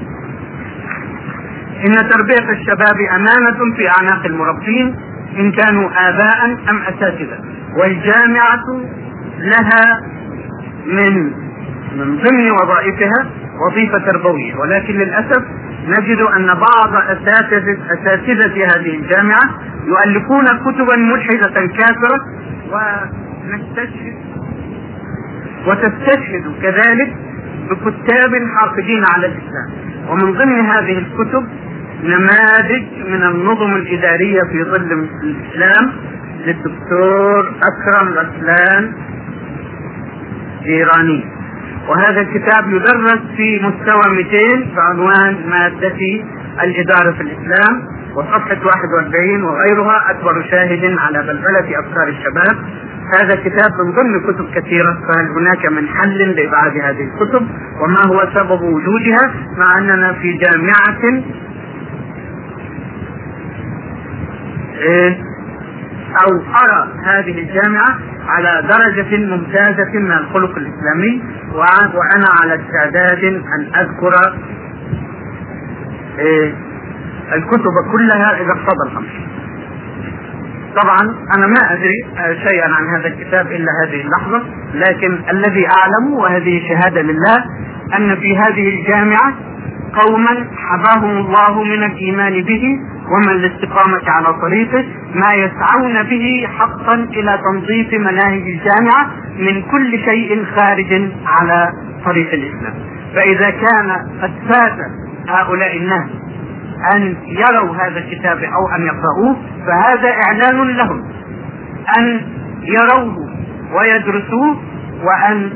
[1.88, 4.96] إن تربية الشباب أمانة في أعناق المربين
[5.40, 7.40] إن كانوا آباء أم أساتذة.
[7.78, 8.66] والجامعة
[9.40, 10.02] لها
[10.86, 11.32] من
[11.98, 13.26] من ضمن وظائفها
[13.60, 14.56] وظيفة تربوية.
[14.56, 15.44] ولكن للأسف
[15.88, 19.42] نجد أن بعض أساتذة أساتذة هذه الجامعة
[19.86, 22.20] يؤلفون كتبا ملحدة كافرة
[22.72, 24.16] ونستشهد
[25.68, 27.16] وتستشهد كذلك
[27.70, 29.70] بكتاب حافظين على الإسلام.
[30.10, 31.48] ومن ضمن هذه الكتب
[32.04, 35.92] نماذج من النظم الإدارية في ظل الإسلام
[36.46, 38.94] للدكتور أكرم رسلان
[40.66, 41.35] إيراني.
[41.88, 45.98] وهذا الكتاب يدرس في مستوى 200 بعنوان مادة
[46.64, 47.82] الإدارة في الإسلام
[48.16, 52.58] وصفحة 41 وغيرها أكبر شاهد على بلبلة أفكار الشباب.
[53.20, 57.48] هذا كتاب من ضمن كتب كثيرة فهل هناك من حل لإبعاد هذه الكتب؟
[57.82, 61.24] وما هو سبب وجودها؟ مع أننا في جامعة
[64.78, 65.35] إيه
[66.24, 71.24] أو أرى هذه الجامعة على درجة ممتازة من الخلق الإسلامي
[71.54, 74.14] وأنا على استعداد أن أذكر
[76.20, 76.54] إيه
[77.34, 79.26] الكتب كلها إذا اقتضى الأمر.
[80.84, 81.00] طبعا
[81.38, 82.06] أنا ما أدري
[82.50, 87.38] شيئا عن هذا الكتاب إلا هذه اللحظة لكن الذي أعلم وهذه شهادة لله
[87.98, 89.34] أن في هذه الجامعة
[90.02, 92.80] قوما حباهم الله من الإيمان به
[93.12, 100.46] ومن الاستقامة على طريقه ما يسعون به حقا إلى تنظيف مناهج الجامعة من كل شيء
[100.46, 101.70] خارج على
[102.06, 102.74] طريق الإسلام.
[103.16, 103.92] فإذا كان
[104.22, 104.78] قد فات
[105.30, 106.10] هؤلاء الناس
[106.96, 109.38] أن يروا هذا الكتاب أو أن يقرؤوه
[109.68, 111.04] فهذا إعلان لهم
[111.98, 112.22] أن
[112.64, 113.30] يروه
[113.78, 114.58] ويدرسوه
[115.04, 115.52] وأن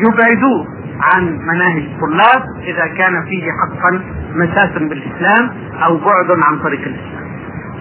[0.00, 0.66] يبعدوه
[1.00, 4.00] عن مناهج الطلاب إذا كان فيه حقا
[4.34, 5.50] مساس بالإسلام
[5.84, 7.24] أو بعد عن طريق الإسلام.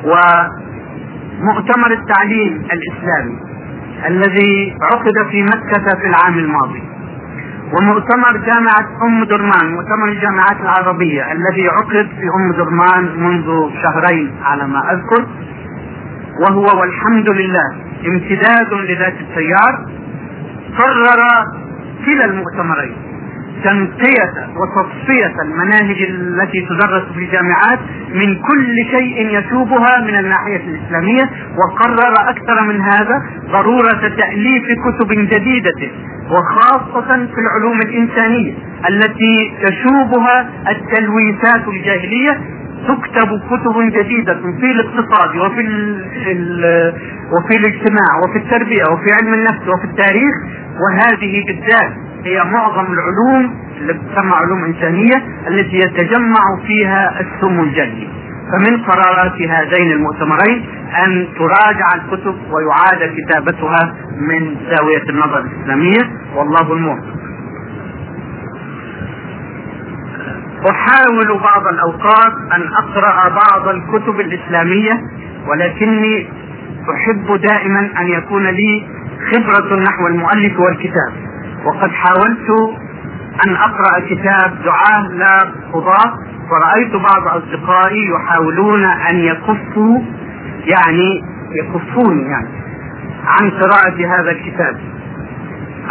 [0.03, 3.39] ومؤتمر التعليم الإسلامي
[4.07, 6.83] الذي عقد في مكة في العام الماضي.
[7.73, 14.67] ومؤتمر جامعة أم درمان مؤتمر الجامعات العربية الذي عقد في أم درمان منذ شهرين على
[14.67, 15.27] ما أذكر.
[16.39, 17.75] وهو والحمد لله
[18.07, 19.85] امتداد لذات التيار.
[20.77, 21.19] قرر
[22.05, 22.95] كلا المؤتمرين.
[23.63, 27.79] تنقية وتصفية المناهج التي تدرس في الجامعات
[28.13, 35.91] من كل شيء يشوبها من الناحية الإسلامية وقرر أكثر من هذا ضرورة تأليف كتب جديدة
[36.31, 38.53] وخاصة في العلوم الإنسانية
[38.89, 42.41] التي تشوبها التلويثات الجاهلية
[42.87, 45.61] تكتب كتب جديدة في الاقتصاد وفي
[46.31, 46.93] ال
[47.31, 50.35] وفي الاجتماع وفي التربية وفي علم النفس وفي التاريخ
[50.83, 51.93] وهذه بالذات
[52.25, 55.15] هي معظم العلوم اللي تسمى علوم إنسانية
[55.47, 58.09] التي يتجمع فيها السم الجلي.
[58.51, 60.65] فمن قرارات هذين المؤتمرين
[61.05, 66.11] أن تراجع الكتب ويعاد كتابتها من زاوية النظر الإسلامية.
[66.35, 67.13] والله الموفق.
[70.69, 75.01] أحاول بعض الأوقات أن أقرأ بعض الكتب الإسلامية
[75.47, 76.29] ولكني
[76.95, 78.87] أحب دائما أن يكون لي
[79.33, 81.13] خبرة نحو المؤلف والكتاب.
[81.65, 82.49] وقد حاولت
[83.47, 85.39] أن أقرأ كتاب دعاه لا
[85.73, 86.13] قضاه
[86.51, 89.99] ورأيت بعض أصدقائي يحاولون أن يكفوا
[90.65, 92.47] يعني يكفون يعني
[93.27, 94.77] عن قراءة هذا الكتاب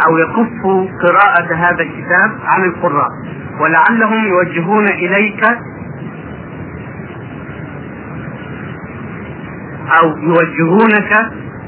[0.07, 3.09] أو يكفوا قراءة هذا الكتاب عن القراء.
[3.59, 5.43] ولعلهم يوجهون إليك
[10.01, 11.13] أو يوجهونك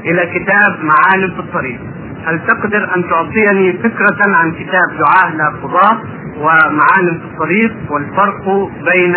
[0.04, 1.80] إلى كتاب معالم في الطريق.
[2.26, 5.98] هل تقدر أن تعطيني فكرة عن كتاب دعاة لا قضاة
[6.38, 8.44] ومعالم في الطريق والفرق
[8.92, 9.14] بين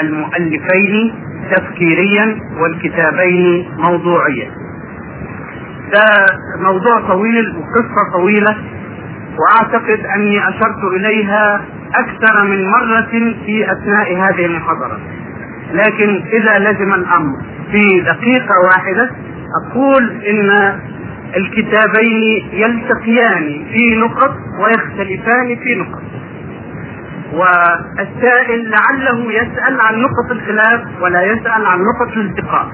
[0.00, 1.14] المؤلفين
[1.50, 4.50] تفكيريا والكتابين موضوعيا؟
[5.92, 6.26] ده
[6.60, 8.56] موضوع طويل وقصة طويلة.
[9.38, 11.60] وأعتقد أني أشرت إليها
[11.94, 15.00] أكثر من مرة في أثناء هذه المحاضرة.
[15.72, 17.36] لكن إذا لزم الأمر
[17.72, 19.10] في دقيقة واحدة
[19.66, 20.78] أقول إن
[21.36, 26.02] الكتابين يلتقيان في نقط ويختلفان في نقط.
[27.32, 32.68] والسائل لعله يسأل عن نقط الخلاف ولا يسأل عن نقط الالتقاء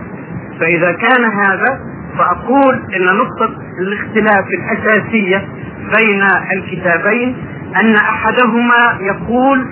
[0.61, 1.81] فإذا كان هذا
[2.19, 5.49] فأقول إن نقطة الاختلاف الأساسية
[5.97, 6.23] بين
[6.53, 7.37] الكتابين
[7.81, 9.67] أن أحدهما يقول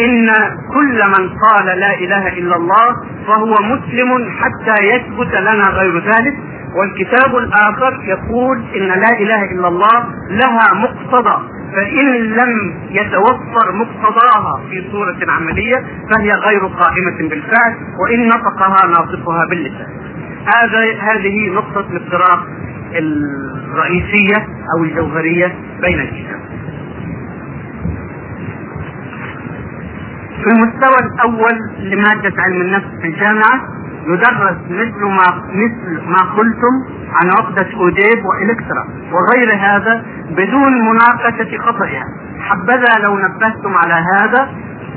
[0.00, 0.26] إن
[0.74, 2.86] كل من قال لا إله إلا الله
[3.26, 6.36] فهو مسلم حتى يثبت لنا غير ذلك
[6.76, 11.42] والكتاب الآخر يقول إن لا إله إلا الله لها مقتضى
[11.76, 15.76] فإن لم يتوفر مقتضاها في صورة عملية
[16.14, 19.86] فهي غير قائمة بالفعل وإن نطقها ناطقها باللسان.
[20.56, 22.46] هذا هذه نقطة الافتراق
[22.98, 26.40] الرئيسية أو الجوهرية بين الكتاب.
[30.44, 33.60] في المستوى الأول لمادة علم النفس في الجامعة
[34.06, 36.74] يدرس مثل ما مثل ما قلتم
[37.12, 42.04] عن عقدة أوديب وإلكترا وغير هذا بدون مناقشة خطئها
[42.40, 44.48] حبذا لو نبهتم على هذا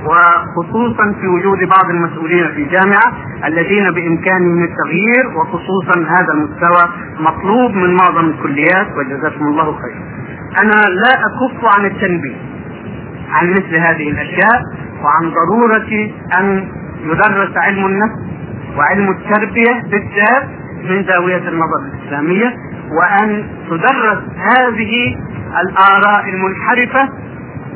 [0.06, 3.14] وخصوصا في وجود بعض المسؤولين في الجامعة
[3.46, 6.90] الذين بإمكانهم التغيير وخصوصا هذا المستوى
[7.20, 10.04] مطلوب من معظم الكليات وجزاكم الله خيرا.
[10.64, 12.36] أنا لا أكف عن التنبيه
[13.32, 14.62] عن مثل هذه الأشياء
[15.04, 16.68] وعن ضرورة أن
[17.04, 18.20] يدرس علم النفس
[18.78, 20.50] وعلم التربية بالذات
[20.90, 22.54] من زاوية النظر الإسلامية
[23.00, 25.16] وأن تدرس هذه
[25.62, 27.10] الآراء المنحرفة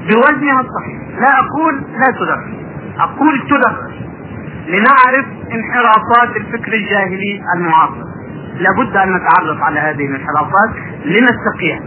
[0.09, 1.19] بوزنها الصحيح.
[1.19, 2.45] لا أقول لا تدرس
[2.99, 3.93] أقول تدرس
[4.67, 8.13] لنعرف انحرافات الفكر الجاهلي المعاصر.
[8.59, 10.69] لابد أن نتعرف على هذه الانحرافات
[11.05, 11.79] لنستقيها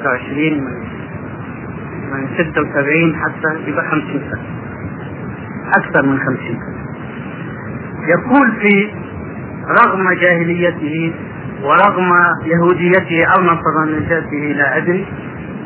[0.00, 0.74] 26 من
[2.12, 4.44] من 76 حتى يبقى 50 سنة.
[5.74, 6.74] أكثر من 50 سنة.
[8.08, 8.88] يقول في
[9.82, 11.12] رغم جاهليته
[11.62, 12.10] ورغم
[12.44, 15.06] يهوديته أو نصرانيته لا أدري.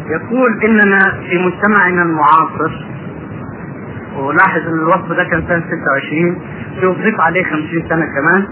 [0.07, 0.98] يقول إننا
[1.30, 2.84] في مجتمعنا المعاصر
[4.16, 5.62] ولاحظ إن الوصف ده كان سنة
[6.07, 6.38] 26
[6.82, 8.46] يضيف عليه 50 سنة كمان.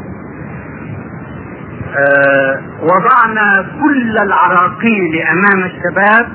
[1.96, 6.28] آه وضعنا كل العراقيل أمام الشباب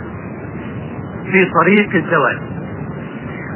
[1.31, 2.39] في طريق الزواج.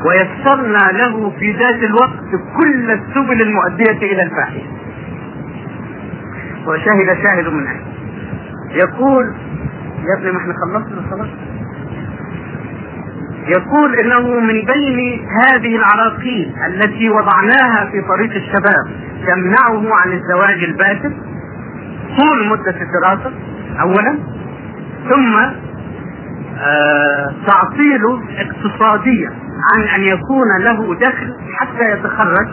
[0.06, 4.68] ويسرنا له في ذات الوقت كل السبل المؤدية إلى الفاحشة.
[6.68, 7.68] وشهد شاهد من
[8.72, 9.26] يقول
[10.10, 11.28] يا ابني ما إحنا خلصنا خلاص
[13.48, 18.86] يقول إنه من بين هذه العراقيل التي وضعناها في طريق الشباب
[19.28, 21.14] تمنعه عن الزواج الباسل
[22.20, 23.32] طول مدة الدراسة
[23.82, 24.18] اولا.
[25.10, 25.36] ثم
[27.48, 29.30] تعطيله اقتصاديا
[29.74, 32.48] عن أن يكون له دخل حتى يتخرج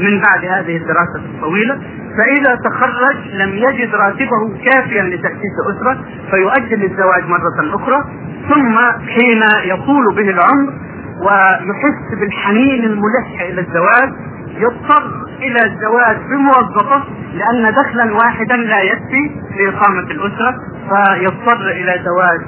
[0.00, 1.78] من بعد هذه الدراسة الطويلة.
[2.18, 8.04] فإذا تخرج لم يجد راتبه كافيا لتأسيس أسرة فيؤجل الزواج مرة أخرى.
[8.48, 10.72] ثم حين يطول به العمر
[11.20, 14.12] ويحس بالحنين الملح إلى الزواج
[14.56, 15.02] يضطر
[15.38, 20.54] إلى الزواج بموظفة لأن دخلا واحدا لا يكفي لإقامة الأسرة
[20.88, 22.40] فيضطر إلى زواج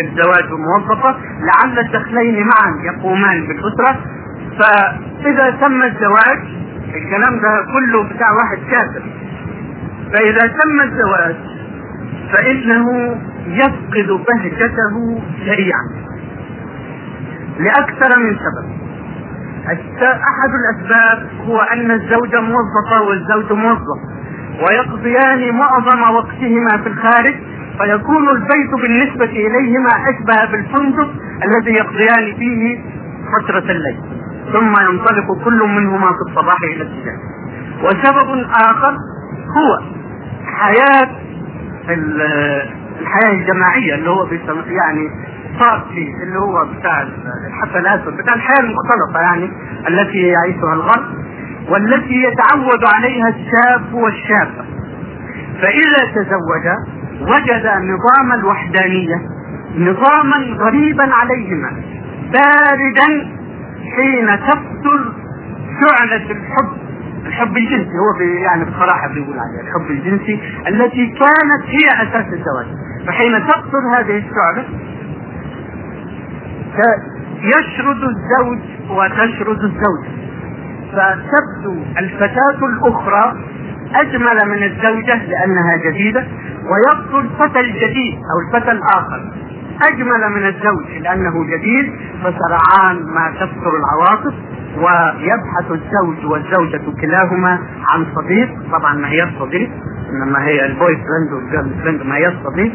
[0.00, 1.16] الزواج بموظفة.
[1.40, 4.00] لعل الدخلين معا يقومان بالأسرة.
[4.58, 6.38] فإذا تم الزواج
[6.94, 9.02] الكلام ده كله بتاع واحد كافر.
[10.12, 11.36] فإذا تم الزواج
[12.32, 16.04] فإنه يفقد بهجته سريعا
[17.58, 18.73] لأكثر من سبب.
[19.68, 24.00] أحد الأسباب هو أن الزوجة موظفة والزوج موظف
[24.62, 27.34] ويقضيان معظم وقتهما في الخارج
[27.78, 31.10] فيكون البيت بالنسبة إليهما أشبه بالفندق
[31.44, 32.78] الذي يقضيان فيه
[33.38, 34.00] فترة الليل
[34.52, 37.18] ثم ينطلق كل منهما في الصباح إلى الاتجاه
[37.84, 38.96] وسبب آخر
[39.56, 39.80] هو
[40.46, 41.10] حياة
[43.00, 44.26] الحياة الجماعية اللي هو
[44.66, 45.10] يعني
[45.60, 47.02] صار في اللي هو بتاع
[47.48, 49.50] الحفلات بتاع الحياة المختلطة يعني
[49.88, 51.04] التي يعيشها الغرب
[51.68, 54.64] والتي يتعود عليها الشاب والشابة.
[55.62, 56.66] فإذا تزوج
[57.20, 59.16] وجد نظام الوحدانية
[59.78, 61.70] نظاما غريبا عليهما
[62.32, 63.28] باردا
[63.96, 65.12] حين تقتل
[65.80, 66.84] شعلة الحب
[67.26, 72.66] الحب الجنسي هو يعني بصراحة بيقول عليه الحب الجنسي التي كانت هي أساس الزواج.
[73.06, 74.64] فحين تقتل هذه الشعلة
[77.42, 78.58] يشرد الزوج
[78.90, 80.10] وتشرد الزوجة
[80.92, 83.34] فتبدو الفتاة الأخرى
[83.94, 86.26] أجمل من الزوجة لأنها جديدة
[86.70, 89.32] ويبدو الفتى الجديد أو الفتى الآخر.
[89.82, 94.34] أجمل من الزوج لأنه جديد فسرعان ما تكثر العواطف
[94.76, 97.58] ويبحث الزوج والزوجة كلاهما
[97.88, 98.48] عن صديق.
[98.72, 99.70] طبعا ما هي الصديق
[100.10, 102.72] إنما هي ال boyfriend وال girlfriend ما هي الصديق.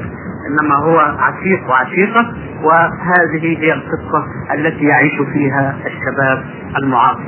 [0.48, 2.34] إنما هو عشيق وعشيقة
[2.64, 6.44] وهذه هي القصة التي يعيش فيها الشباب
[6.78, 7.24] المعاصر.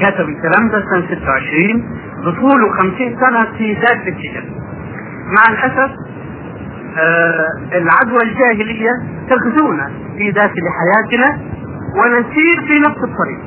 [0.00, 1.84] كتب الكلام ده سنة 26
[2.24, 4.42] بطوله 50 سنة في ذات الاتجاه
[5.26, 5.90] مع الأسف
[6.98, 8.90] آه، العدوى الجاهلية
[9.30, 11.38] تغزونا في داخل حياتنا
[11.98, 13.40] ونسير في نفس الطريق.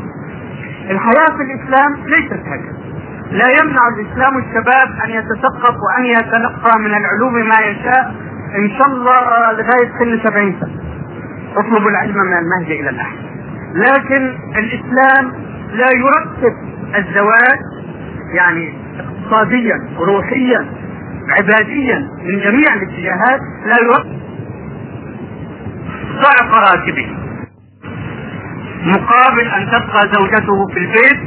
[0.90, 2.78] الحياة في الإسلام ليست هكذا.
[3.32, 8.16] لا يمنع الإسلام الشباب أن يتثقف وأن يتلقى من العلوم ما يشاء
[8.56, 10.82] إن شاء الله لغاية سن سبعين سنة.
[11.58, 13.18] اطلبوا العلم من المهد إلى الأحد
[13.76, 15.32] لكن الإسلام
[15.74, 16.54] لا يرتب
[16.96, 17.60] الزواج
[18.34, 20.66] يعني اقتصاديا روحيا
[21.38, 24.18] عباديا من جميع الاتجاهات لا يوقف
[26.22, 27.08] ضعف راتبه
[28.86, 31.20] مقابل أن تبقى زوجته في البيت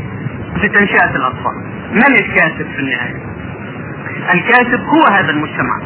[0.64, 1.54] لتنشئة الأطفال.
[1.92, 3.22] من الكاتب في النهاية؟
[4.34, 5.80] الكاتب هو هذا المجتمع.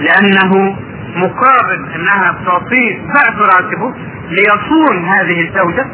[0.00, 0.76] لأنه
[1.16, 3.94] مقابل أنها تعطيه ضعف راتبه
[4.30, 5.86] ليصون هذه الزوجة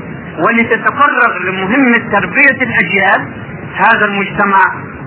[0.46, 3.32] ولتتفرغ لمهمة تربية الأجيال.
[3.74, 4.60] هذا المجتمع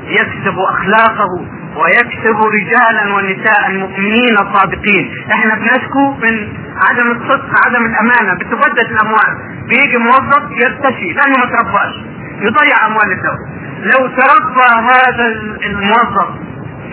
[0.08, 1.46] يكسب أخلاقه
[1.76, 5.26] ويكسب رجالا ونساء مؤمنين صادقين.
[5.32, 6.54] إحنا بنشكو من
[6.88, 8.34] عدم الصدق عدم الأمانة.
[8.34, 9.34] بتبدد الأموال.
[9.70, 11.08] بيجي موظف يرتشي.
[11.14, 11.96] لأنه ما ترباش.
[12.42, 15.26] يضيع أموال الدولة لو تربى هذا
[15.66, 16.30] الموظف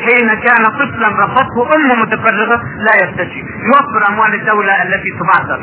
[0.04, 5.60] حين كان طفلا رفضته أمه متفرغة لا يرتشي يوفر أموال الدولة التي تبعثر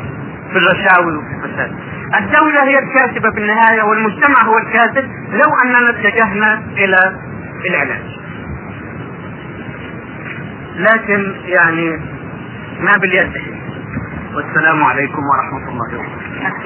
[0.52, 1.72] في الرشاوي وفي الفساد.
[2.14, 7.16] الدولة هي الكاتبة في النهاية والمجتمع هو الكاتب لو أننا اتجهنا إلى
[7.70, 8.18] العلاج.
[10.76, 11.96] لكن يعني
[12.80, 13.32] ما باليد.
[14.34, 16.64] والسلام عليكم ورحمة الله وبركاته.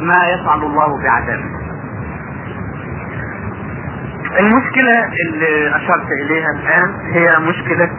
[0.00, 1.69] ما يفعل الله بعذابه
[4.38, 7.90] المشكلة اللي أشرت إليها الآن هي مشكلة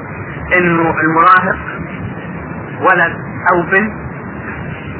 [0.58, 1.60] إنه المراهق
[2.80, 3.14] ولد
[3.54, 3.94] أو بنت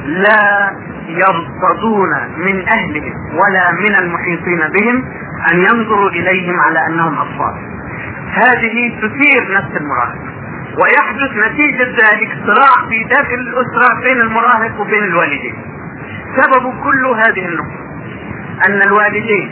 [0.06, 0.70] لا
[1.08, 5.04] يرتضون من أهلهم ولا من المحيطين بهم
[5.52, 7.54] أن ينظروا إليهم على أنهم أطفال.
[8.32, 10.18] هذه تثير نفس المراهق
[10.82, 15.54] ويحدث نتيجة ذلك صراع في داخل الأسرة بين المراهق وبين الوالدين.
[16.36, 17.82] سبب كل هذه النقطة
[18.68, 19.50] أن الوالدين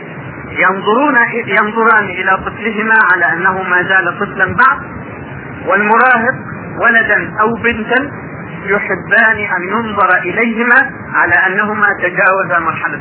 [0.50, 1.14] ينظرون
[1.46, 4.78] ينظران إلى طفلهما على أنه ما زال طفلا بعد
[5.66, 6.34] والمراهق
[6.82, 8.10] ولدا أو بنتا
[8.64, 13.00] يحبان أن ينظر إليهما على أنهما تجاوزا مرحلة.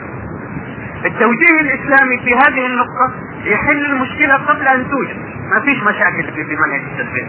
[1.06, 5.18] التوجيه الإسلامي في هذه النقطة يحل المشكلة قبل أن توجد.
[5.54, 7.28] ما فيش مشاكل في منهج التدبير.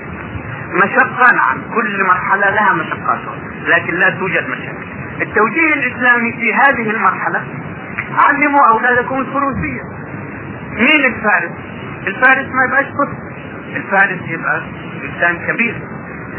[0.74, 3.34] مشقة نعم كل مرحلة لها مشقاتها
[3.66, 4.86] لكن لا توجد مشاكل.
[5.22, 7.44] التوجيه الإسلامي في هذه المرحلة
[8.28, 9.99] علموا أولادكم الفروسية.
[10.70, 11.50] مين الفارس؟
[12.06, 13.18] الفارس ما يبقاش طفل
[13.76, 14.62] الفارس يبقى
[15.04, 15.82] إنسان كبير.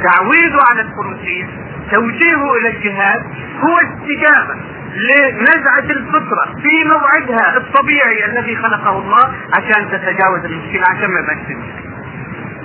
[0.04, 1.46] تعويضه على الفروسية
[1.92, 3.24] توجيهه إلى الجهاد
[3.64, 4.56] هو استجابة
[4.96, 11.38] لنزعة الفطرة في موعدها الطبيعي الذي خلقه الله عشان تتجاوز المشكلة عشان ما يبقاش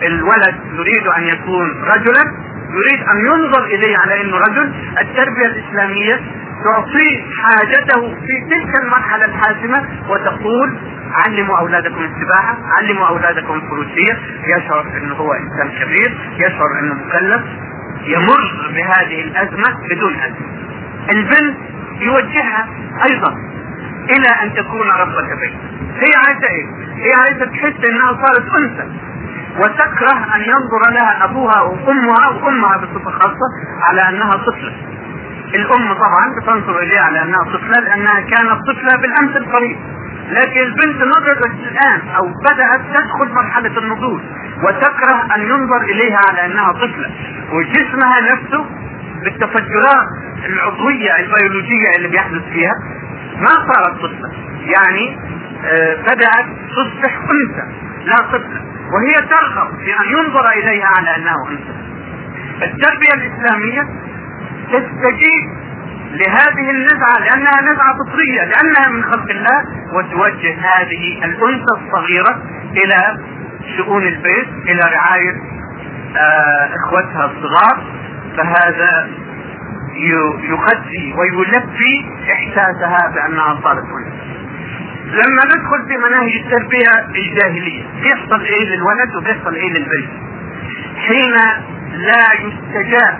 [0.02, 2.24] الولد يريد أن يكون رجلا
[2.70, 6.20] يريد أن ينظر إليه على أنه رجل التربية الإسلامية
[6.64, 10.78] تعطيه حاجته في تلك المرحلة الحاسمة وتقول
[11.12, 14.18] علموا أولادكم السباحة علموا أولادكم الفروسية.
[14.44, 17.42] يشعر أنه هو إنسان كبير يشعر أنه مكلف
[18.06, 20.46] يمر بهذه الأزمة بدون أزمة
[21.14, 21.56] البنت
[22.00, 22.68] يوجهها
[23.10, 23.32] أيضا
[24.10, 25.52] إلى أن تكون ربة بيت.
[25.96, 28.88] هي عايزة إيه؟ هي عايزة تحس أنها صارت أنثى.
[29.58, 33.48] وتكره أن ينظر لها أبوها وأمها وأمها بصفة خاصة
[33.88, 34.72] على أنها طفلة.
[35.54, 39.76] الأم طبعا بتنظر إليها على أنها طفلة لأنها كانت طفلة بالأمس القريب.
[40.30, 44.20] لكن البنت نضجت الآن أو بدأت تدخل مرحلة النضوج
[44.62, 47.10] وتكره أن ينظر إليها على أنها طفلة.
[47.52, 48.66] وجسمها نفسه
[49.24, 50.08] بالتفجرات
[50.46, 52.74] العضوية البيولوجية اللي بيحدث فيها
[53.36, 54.30] ما صارت طفلة.
[54.60, 55.18] يعني
[55.64, 56.46] آه بدأت
[56.76, 57.86] تصبح أنثى.
[58.06, 58.60] لا طفلة
[58.92, 61.74] وهي ترغب في أن ينظر إليها على أنها أنثى
[62.62, 63.82] التربية الإسلامية
[64.72, 65.66] تستجيب
[66.10, 72.42] لهذه النزعة لأنها نزعة فطرية لأنها من خلق الله وتوجه هذه الأنثى الصغيرة
[72.84, 73.18] إلى
[73.76, 75.34] شؤون البيت إلى رعاية
[76.16, 77.84] آه إخوتها الصغار.
[78.36, 79.08] فهذا
[80.50, 84.45] يغذي ويلبي إحساسها بأنها صارت أنثى.
[85.06, 90.10] لما ندخل في مناهج التربية الجاهلية بيحصل إيه للولد وبيحصل إيه للبنت؟
[90.96, 91.34] حين
[91.92, 93.18] لا يستجاب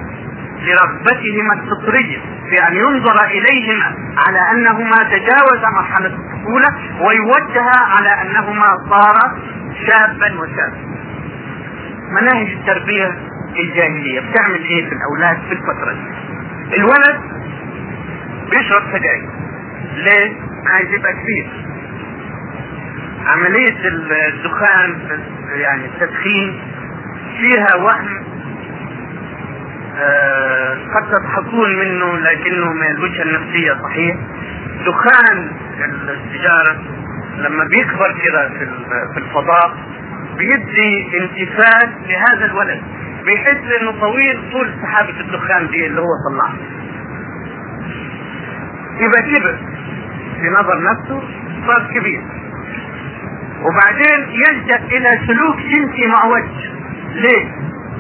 [0.63, 2.19] لرغبتهما الفطرية
[2.51, 3.95] في أن ينظر إليهما
[4.27, 6.69] على أنهما تجاوزا مرحلة الطفولة
[7.01, 9.39] ويوجه على أنهما صارا
[9.87, 10.87] شابا وشابا.
[12.11, 13.19] مناهج التربية
[13.59, 17.21] الجاهلية بتعمل إيه في الأولاد في الفترة دي؟ الولد
[18.51, 19.29] بيشرب سجاير
[19.95, 21.66] ليه؟ عايز يبقى كبير
[23.27, 23.77] عملية
[24.29, 25.21] الدخان
[25.55, 26.63] يعني التدخين
[27.41, 28.25] فيها وهم
[29.99, 34.17] آه قد تضحكون منه لكنه من الوجهة النفسية صحيح؟
[34.87, 35.51] دخان
[36.09, 36.83] السيجارة
[37.37, 38.49] لما بيكبر كده
[39.15, 39.77] في الفضاء
[40.39, 42.83] بيدي انتفاخ لهذا الولد
[43.25, 46.57] بيحس إنه طويل طول سحابة الدخان دي اللي هو طلعها.
[49.01, 49.59] يبقى كبر
[50.41, 51.23] في نظر نفسه
[51.67, 52.23] صار كبير.
[53.67, 56.45] وبعدين يلجأ إلى سلوك جنسي معوج
[57.15, 57.47] ليه؟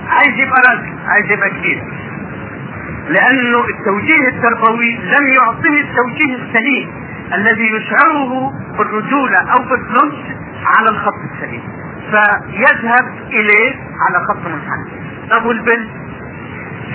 [0.08, 1.82] عايز يبقى راجل عايز يبقى كبير.
[3.08, 6.90] لأنه التوجيه التربوي لم يعطيه التوجيه السليم
[7.34, 10.24] الذي يشعره بالرجولة أو بالنضج
[10.66, 11.62] على الخط السليم.
[12.10, 14.90] فيذهب إليه على خط منحنى
[15.30, 15.90] طب والبنت؟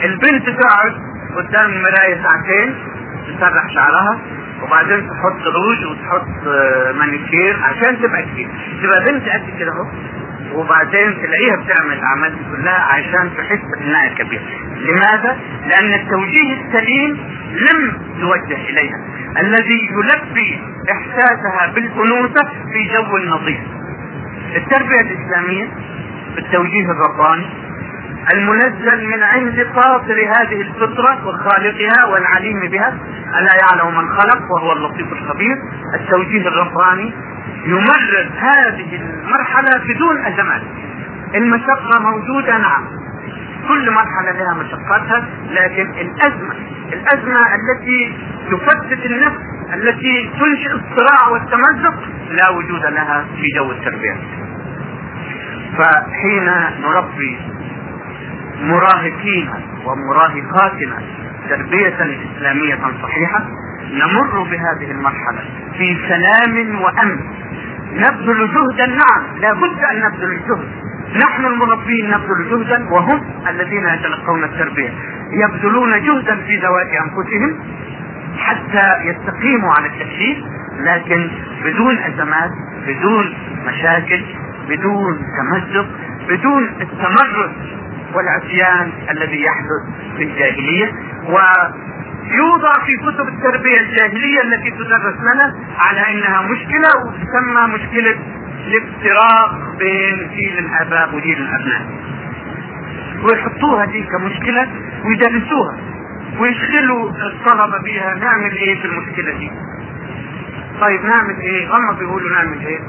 [0.04, 0.94] البنت تقعد
[1.36, 2.76] قدام المراية ساعتين
[3.28, 4.20] تسرح شعرها.
[4.64, 6.48] وبعدين تحط روج وتحط
[6.96, 8.48] مانيكير عشان تبقى كبير.
[8.84, 9.86] تبقى بنت قد كده اهو
[10.60, 14.42] وبعدين تلاقيها بتعمل الأعمال دي كلها عشان تحس انها كبيرة.
[14.76, 15.38] لماذا؟
[15.68, 17.18] لأن التوجيه السليم
[17.54, 19.00] لم يوجه إليها.
[19.40, 20.60] الذي يلبي
[20.92, 22.44] إحساسها بالانوثه
[22.74, 23.60] في جو نظيف
[24.56, 25.68] التربية الإسلامية
[26.36, 27.46] بالتوجيه الرباني
[28.34, 32.98] المنزل من عند فاطر هذه الفطرة وخالقها والعليم بها
[33.40, 35.56] ألا يعلم من خلق وهو اللطيف الخبير
[35.96, 37.14] التوجيه الرباني
[37.66, 40.62] يمرر هذه المرحلة بدون أزمات.
[41.36, 42.88] المشقة موجودة نعم.
[43.68, 46.56] كل مرحلة لها مشقاتها لكن الأزمة
[46.94, 48.18] الأزمة التي
[48.52, 49.42] تفتت النفس
[49.74, 51.94] التي تنشئ الصراع والتمزق
[52.30, 54.18] لا وجود لها في جو التربية.
[55.78, 56.46] فحين
[56.82, 57.40] نربي
[58.62, 59.50] مراهقين
[59.86, 60.98] ومراهقاتنا
[61.50, 61.96] تربية
[62.36, 63.46] إسلامية صحيحة
[63.92, 65.40] نمر بهذه المرحلة
[65.78, 67.20] في سلام وأمن.
[67.94, 70.70] نبذل جهدا نعم لابد أن نبذل الجهد.
[71.26, 74.90] نحن المربين نبذل جهدا وهم الذين يتلقون التربية.
[75.32, 77.60] يبذلون جهدا في ذوات أنفسهم
[78.38, 80.38] حتى يستقيموا على التكليف
[80.80, 81.30] لكن
[81.64, 82.52] بدون أزمات
[82.88, 83.34] بدون
[83.68, 84.26] مشاكل
[84.70, 85.88] بدون تمزق
[86.30, 87.52] بدون التمرد
[88.16, 89.84] والعصيان الذي يحدث
[90.18, 90.92] في الجاهلية
[91.26, 98.20] ويوضع في كتب التربية الجاهلية التي تدرس لنا على إنها مشكلة وتسمى مشكلة
[98.68, 101.86] الافتراق بين جيل الأباء وجيل الأبناء.
[103.24, 104.68] ويحطوها دي كمشكلة
[105.06, 105.78] ويدرسوها
[106.40, 109.52] ويشغلوا الطلبة بيها نعمل إيه في المشكلة دي؟
[110.82, 112.80] طيب نعمل إيه؟ هم بيقولوا نعمل إيه؟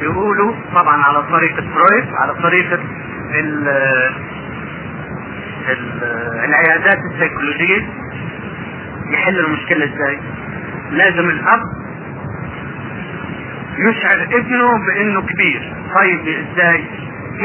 [0.00, 2.78] بيقولوا طبعا على طريقة فرويد على طريقة
[6.44, 7.88] العيادات السيكولوجية
[9.10, 10.18] يحل المشكلة إزاي؟
[10.90, 11.60] لازم الأب
[13.78, 15.74] يشعر ابنه بإنه كبير.
[15.94, 16.84] طيب إزاي؟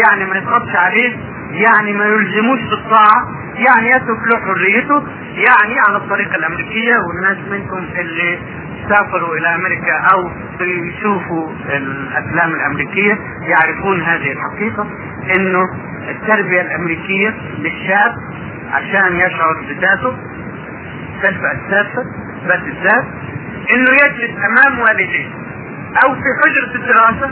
[0.04, 1.18] يعني ما يضغطش عليه
[1.52, 3.47] يعني ما يلزموش بالطاعة.
[3.58, 5.04] يعني يترك له حريته
[5.36, 8.40] يعني على الطريقة الأمريكية والناس منكم اللي
[8.90, 10.32] سافروا إلى أمريكا أو
[10.62, 14.88] يشوفوا الأفلام الأمريكية يعرفون هذه الحقيقة
[15.36, 15.62] إنه
[16.10, 18.12] التربية الأمريكية للشاب
[18.72, 20.18] عشان يشعر بذاته
[21.24, 22.04] سلف أساسا
[22.48, 23.06] ذات الذات
[23.76, 25.26] إنه يجلس أمام والديه
[26.04, 27.32] أو في حجرة الدراسة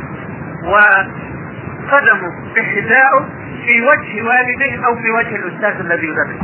[0.65, 3.29] وقدمه بحذائه
[3.65, 6.41] في وجه والديه أو في وجه الأستاذ الذي يدرس.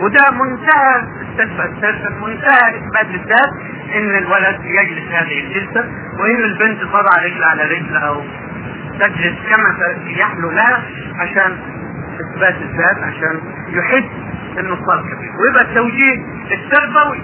[0.00, 1.02] وده منتهى
[2.20, 3.52] منتهى إثبات الذات
[3.94, 5.84] إن الولد يجلس هذه الجلسة
[6.20, 8.22] وإن البنت تضع رجل على رجل أو
[9.00, 10.82] تجلس كما يحلو لها
[11.20, 11.58] عشان
[12.20, 14.04] إثبات الذات عشان يحس
[14.58, 15.30] إنه صار كبير.
[15.40, 17.22] ويبقى التوجيه التربوي.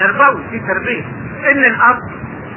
[0.00, 1.04] تربوي في تربية.
[1.52, 1.98] إن الأب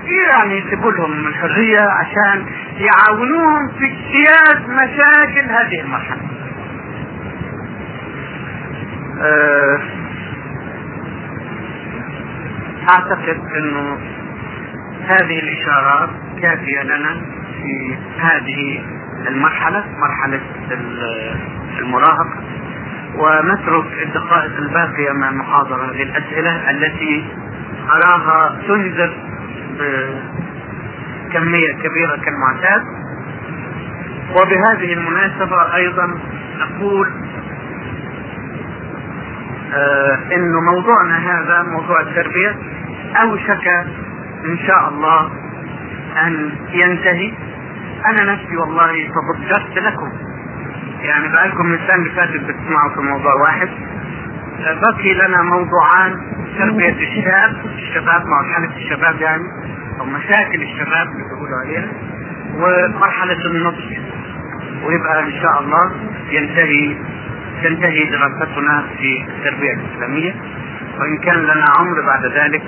[0.08, 2.46] يعني يسيبوا لهم الحرية عشان
[2.78, 6.22] يعاونوهم في اجتياز مشاكل هذه المرحلة.
[9.22, 9.80] أه
[12.94, 13.98] أعتقد إنه
[15.08, 16.10] هذه الاشارات
[16.42, 17.22] كافية لنا
[17.62, 18.84] في هذه
[19.28, 20.42] المرحلة مرحلة
[21.80, 22.44] المراهقة
[23.16, 27.26] ونترك الدقائق الباقية من المحاضرة للأسئلة التي
[27.92, 29.14] أراها تنذر
[29.80, 32.82] بكمية كبيرة كالمعتاد.
[34.32, 36.20] وبهذه المناسبة أيضا
[36.62, 37.12] أقول
[39.74, 42.56] آه انه موضوعنا هذا موضوع التربية
[43.22, 43.68] أوشك
[44.46, 45.32] إن شاء الله
[46.26, 47.34] أن ينتهي.
[48.06, 50.12] أنا نفسي والله تضجرت لكم.
[51.02, 53.70] يعني بقالكم من السنة اللي فاتت بتسمعوا في موضوع واحد.
[54.64, 56.16] بقي لنا موضوعان
[56.60, 59.44] تربية الشباب الشباب مرحلة الشباب يعني
[60.00, 61.88] أو مشاكل الشباب اللي بيقولوا عليها
[62.56, 63.98] ومرحلة النضج
[64.86, 65.92] ويبقى إن شاء الله
[66.32, 66.98] ينتهي
[67.64, 70.36] تنتهي دراستنا في التربية الإسلامية
[71.00, 72.62] وإن كان لنا عمر بعد ذلك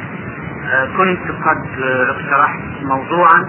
[0.98, 3.46] كنت قد اقترحت موضوعا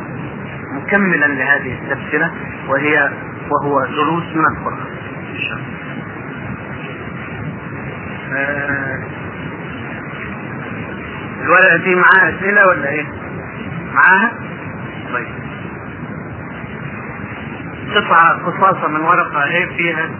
[0.72, 2.32] مكملا لهذه السلسلة
[2.68, 3.10] وهي
[3.50, 4.86] وهو دروس من القرآن
[5.34, 5.81] إن شاء الله.
[11.42, 13.06] الورقة دي معاها أسئلة ولا إيه؟
[13.94, 14.32] معاها؟
[15.12, 15.26] طيب.
[17.94, 20.10] قطعة قصاصة من ورقة اهي فيها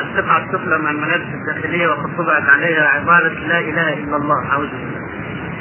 [0.00, 5.06] القطعة الطفلة من الملابس الداخلية وقد طبعت عليها عبارة لا إله إلا الله أعوذ بالله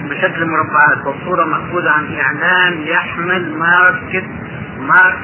[0.09, 4.25] بشكل مربعات والصورة مأخوذة عن إعلان يحمل ماركت
[4.79, 5.19] مارك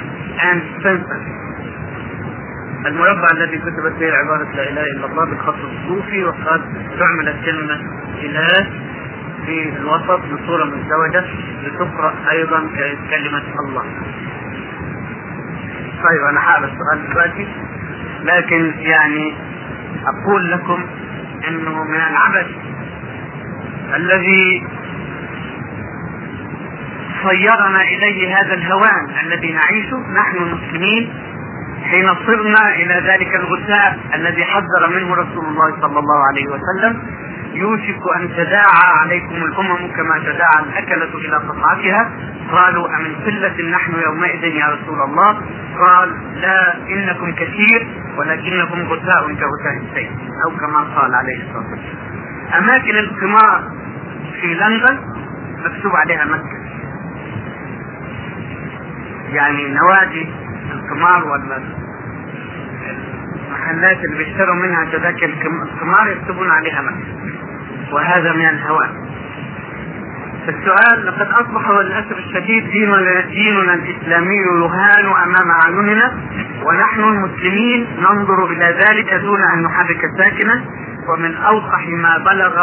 [0.52, 1.41] أند سبنسر
[2.86, 6.62] المربع الذي كتبت به عبارة لا إله إلا الله بالخط الصوفي وقد
[7.00, 7.80] تعمل كلمة
[8.24, 8.70] إله
[9.46, 11.26] في الوسط بصورة مزدوجة
[11.64, 12.60] لتقرأ أيضا
[13.10, 13.84] كلمة الله.
[16.04, 17.48] طيب أنا حابب السؤال دلوقتي
[18.24, 19.36] لكن يعني
[20.08, 20.86] أقول لكم
[21.48, 22.48] أنه من العبث
[23.96, 24.64] الذي
[27.24, 31.14] صيرنا إليه هذا الهوان الذي نعيشه نحن المسلمين
[31.92, 37.02] حين صرنا إلى ذلك الغثاء الذي حذر منه رسول الله صلى الله عليه وسلم.
[37.54, 42.12] يوشك أن تداعى عليكم الأمم كما تداعى الأكلة إلى قطعتها
[42.52, 45.42] قالوا أمن قلة نحن يومئذ يا رسول الله؟
[45.80, 46.10] قال
[46.42, 47.88] لا إنكم كثير
[48.18, 50.12] ولكنكم غثاء كغثاء السيل
[50.46, 52.12] أو كما قال عليه الصلاة والسلام.
[52.58, 53.72] أماكن القمار
[54.42, 55.00] في لندن
[55.66, 56.62] مكتوب عليها مكة.
[59.30, 60.30] يعني نوادي
[60.72, 61.81] القمار ولا
[63.52, 68.90] المحلات اللي بيشتروا منها تذاكر القمار يكتبون عليها مكة وهذا من الهوان
[70.48, 76.18] السؤال لقد اصبح للأسف الشديد ديننا ديننا الإسلامي يهان أمام أعيننا
[76.66, 80.62] ونحن المسلمين ننظر إلى ذلك دون أن نحرك ساكنا
[81.10, 82.56] ومن اوضح ما بلغ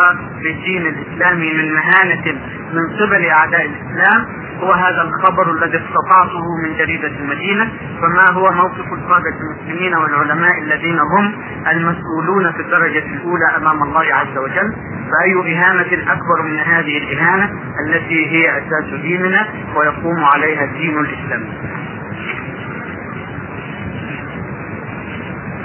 [0.43, 2.39] في الدين الإسلامي من مهانة
[2.73, 4.27] من قبل أعداء الإسلام
[4.61, 10.99] هو هذا الخبر الذي استطعته من جريدة المدينة فما هو موقف القادة المسلمين والعلماء الذين
[10.99, 11.35] هم
[11.73, 14.73] المسؤولون في الدرجة الأولى أمام الله عز وجل؟
[15.11, 17.51] فأي إهانة أكبر من هذه الإهانة
[17.87, 21.49] التي هي أساس ديننا ويقوم عليها الدين الإسلامي؟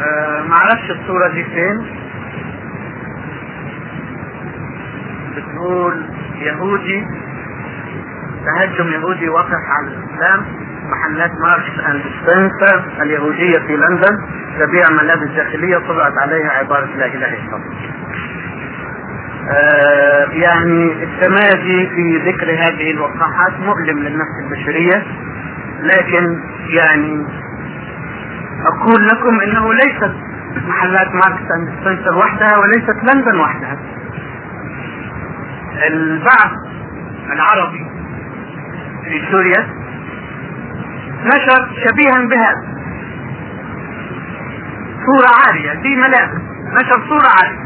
[0.01, 2.02] آه معرفش الصورة دي فين؟
[5.35, 6.05] بتقول
[6.35, 7.07] يهودي
[8.45, 10.45] تهجم يهودي وقع على الإسلام
[10.89, 14.17] محلات ماركس أند سبنسر اليهودية في لندن
[14.59, 17.59] تبيع ملابس داخلية طبعت عليها عبارة لا إله إلا الله.
[19.51, 25.03] آه يعني التمادي في ذكر هذه الوقاحات مؤلم للنفس البشرية
[25.79, 27.25] لكن يعني
[28.73, 30.13] أقول لكم أنه ليست
[30.67, 33.77] محلات ماركس أند سبنسر وحدها وليست لندن وحدها.
[35.87, 36.51] البعث
[37.33, 37.85] العربي
[39.03, 39.67] في سوريا
[41.25, 42.73] نشر شبيها بهذا
[45.05, 46.41] صورة عالية في ملابس.
[46.73, 47.63] نشر صورة عالية.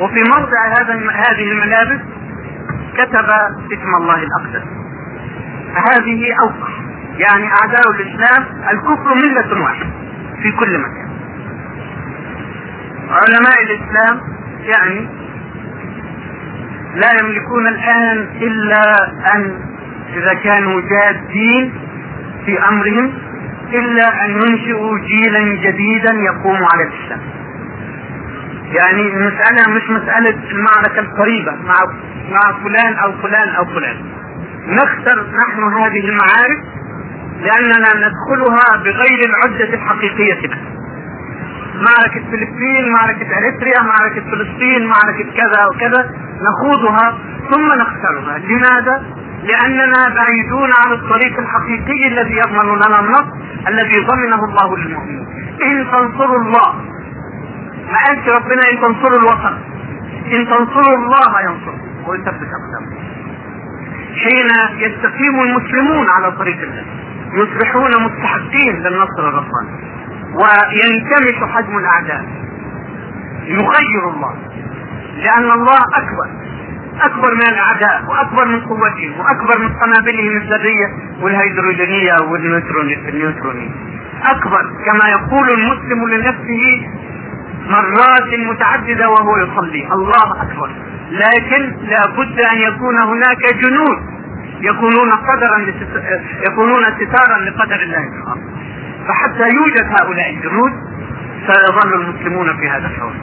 [0.00, 2.00] وفي موضع هذا هذه الملابس
[2.94, 3.26] كتب
[3.72, 4.66] اسم الله الأقدس.
[5.74, 6.68] هذه أوقع.
[7.18, 9.86] يعني أعداء الإسلام الكفر ملة واحدة
[10.42, 11.10] في كل مكان.
[13.10, 14.20] علماء الإسلام
[14.60, 15.08] يعني
[16.94, 18.94] لا يملكون الآن إلا
[19.34, 19.60] أن
[20.16, 21.72] إذا كانوا جادين
[22.46, 23.12] في أمرهم
[23.72, 27.20] إلا أن ينشئوا جيلا جديدا يقوم على الإسلام.
[28.72, 31.74] يعني المسألة مش مسألة المعركة القريبة مع
[32.30, 33.96] مع فلان أو فلان أو فلان.
[34.68, 36.64] نختر نحن هذه المعارك
[37.40, 40.58] لأننا ندخلها بغير العدة الحقيقية بس
[41.74, 46.10] معركة فلسطين معركة أريتريا معركة فلسطين معركة كذا وكذا.
[46.46, 47.18] نخوضها
[47.50, 49.04] ثم نخسرها لماذا؟
[49.42, 53.34] لأننا بعيدون عن الطريق الحقيقي الذي يضمن لنا النصر
[53.68, 55.26] الذي ضمنه الله للمؤمنين.
[55.64, 56.74] إن تنصروا الله
[57.92, 59.58] ما قالش ربنا إن تنصروا الوطن.
[60.26, 61.74] إن تنصروا الله ينصر.
[62.06, 63.00] ويثبت أقدامكم
[64.24, 66.84] حين يستقيم المسلمون على طريق الله
[67.32, 69.90] يصبحون مستحقين للنصر الرباني.
[70.34, 72.24] وينكمش حجم الأعداء.
[73.44, 74.49] يخير الله.
[75.24, 76.28] لأن الله أكبر.
[77.02, 80.86] أكبر من الأعداء وأكبر من قوتهم وأكبر من قنابلهم الذرية
[81.22, 83.70] والهيدروجينية والنيوترونية
[84.26, 86.88] أكبر كما يقول المسلم لنفسه
[87.68, 89.88] مرات متعددة وهو يصلي.
[89.92, 90.70] الله أكبر.
[91.10, 93.98] لكن لابد أن يكون هناك جنود
[94.60, 95.58] يكونون قدرا
[96.48, 98.42] يكونون ستارا لقدر الله سبحانه
[99.08, 100.72] فحتى يوجد هؤلاء الجنود
[101.46, 103.14] سيظل المسلمون في هذا الحوار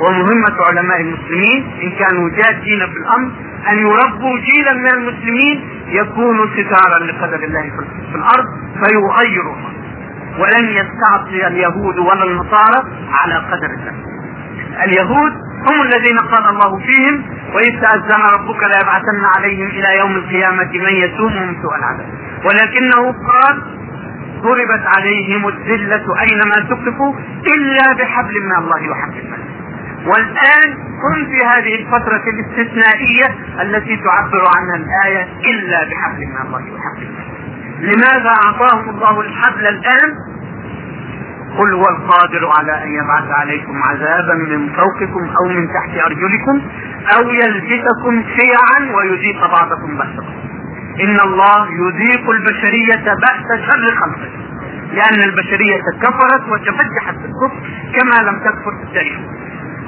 [0.00, 3.32] ومهمة علماء المسلمين إن كانوا جادين في الأمر
[3.70, 7.62] أن يربوا جيلا من المسلمين يكونوا ستارا لقدر الله
[8.10, 8.46] في الأرض
[8.84, 9.56] فيغيروا
[10.38, 12.82] ولن يستعصي اليهود ولا النصارى
[13.12, 13.92] على قدر الله.
[14.84, 15.32] اليهود
[15.70, 17.22] هم الذين قال الله فيهم
[17.54, 22.06] وإذ تأذن ربك ليبعثن عليهم إلى يوم القيامة من يسومهم سوء العذاب.
[22.44, 23.62] ولكنه قال
[24.42, 27.14] ضربت عليهم الذلة أينما تقفوا
[27.54, 29.57] إلا بحبل من الله وحبل من
[30.06, 30.72] والآن
[31.04, 33.26] هم في هذه الفترة الاستثنائية
[33.62, 37.08] التي تعبر عنها الآية إلا بحبل من الله وحبل
[37.80, 40.14] لماذا أعطاهم الله الحبل الآن؟
[41.58, 46.62] قل هو القادر على أن يبعث عليكم عذابا من فوقكم أو من تحت أرجلكم
[47.16, 50.24] أو يلبسكم شيعا ويذيق بعضكم بأسا
[51.04, 54.30] إن الله يذيق البشرية بأس شر خلقه.
[54.92, 57.60] لأن البشرية كفرت وتفجحت في الكفر
[57.94, 59.18] كما لم تكفر في التاريخ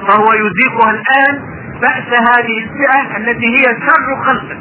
[0.07, 4.57] فهو يذيقها الآن بأس هذه الفئة التي هي شر خلقه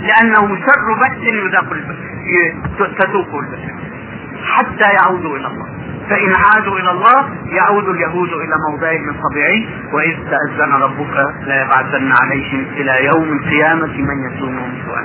[0.00, 1.66] لأنه شر بأس يذاق
[2.98, 3.88] تذوقه البشرية
[4.44, 5.66] حتى يعودوا إلى الله.
[6.10, 9.68] فإن عادوا إلى الله يعود اليهود إلى موضعهم الطبيعي.
[9.92, 14.98] وإذ تأذن ربك ليبعثن عليهم إلى يوم القيامة من يسومهم سوء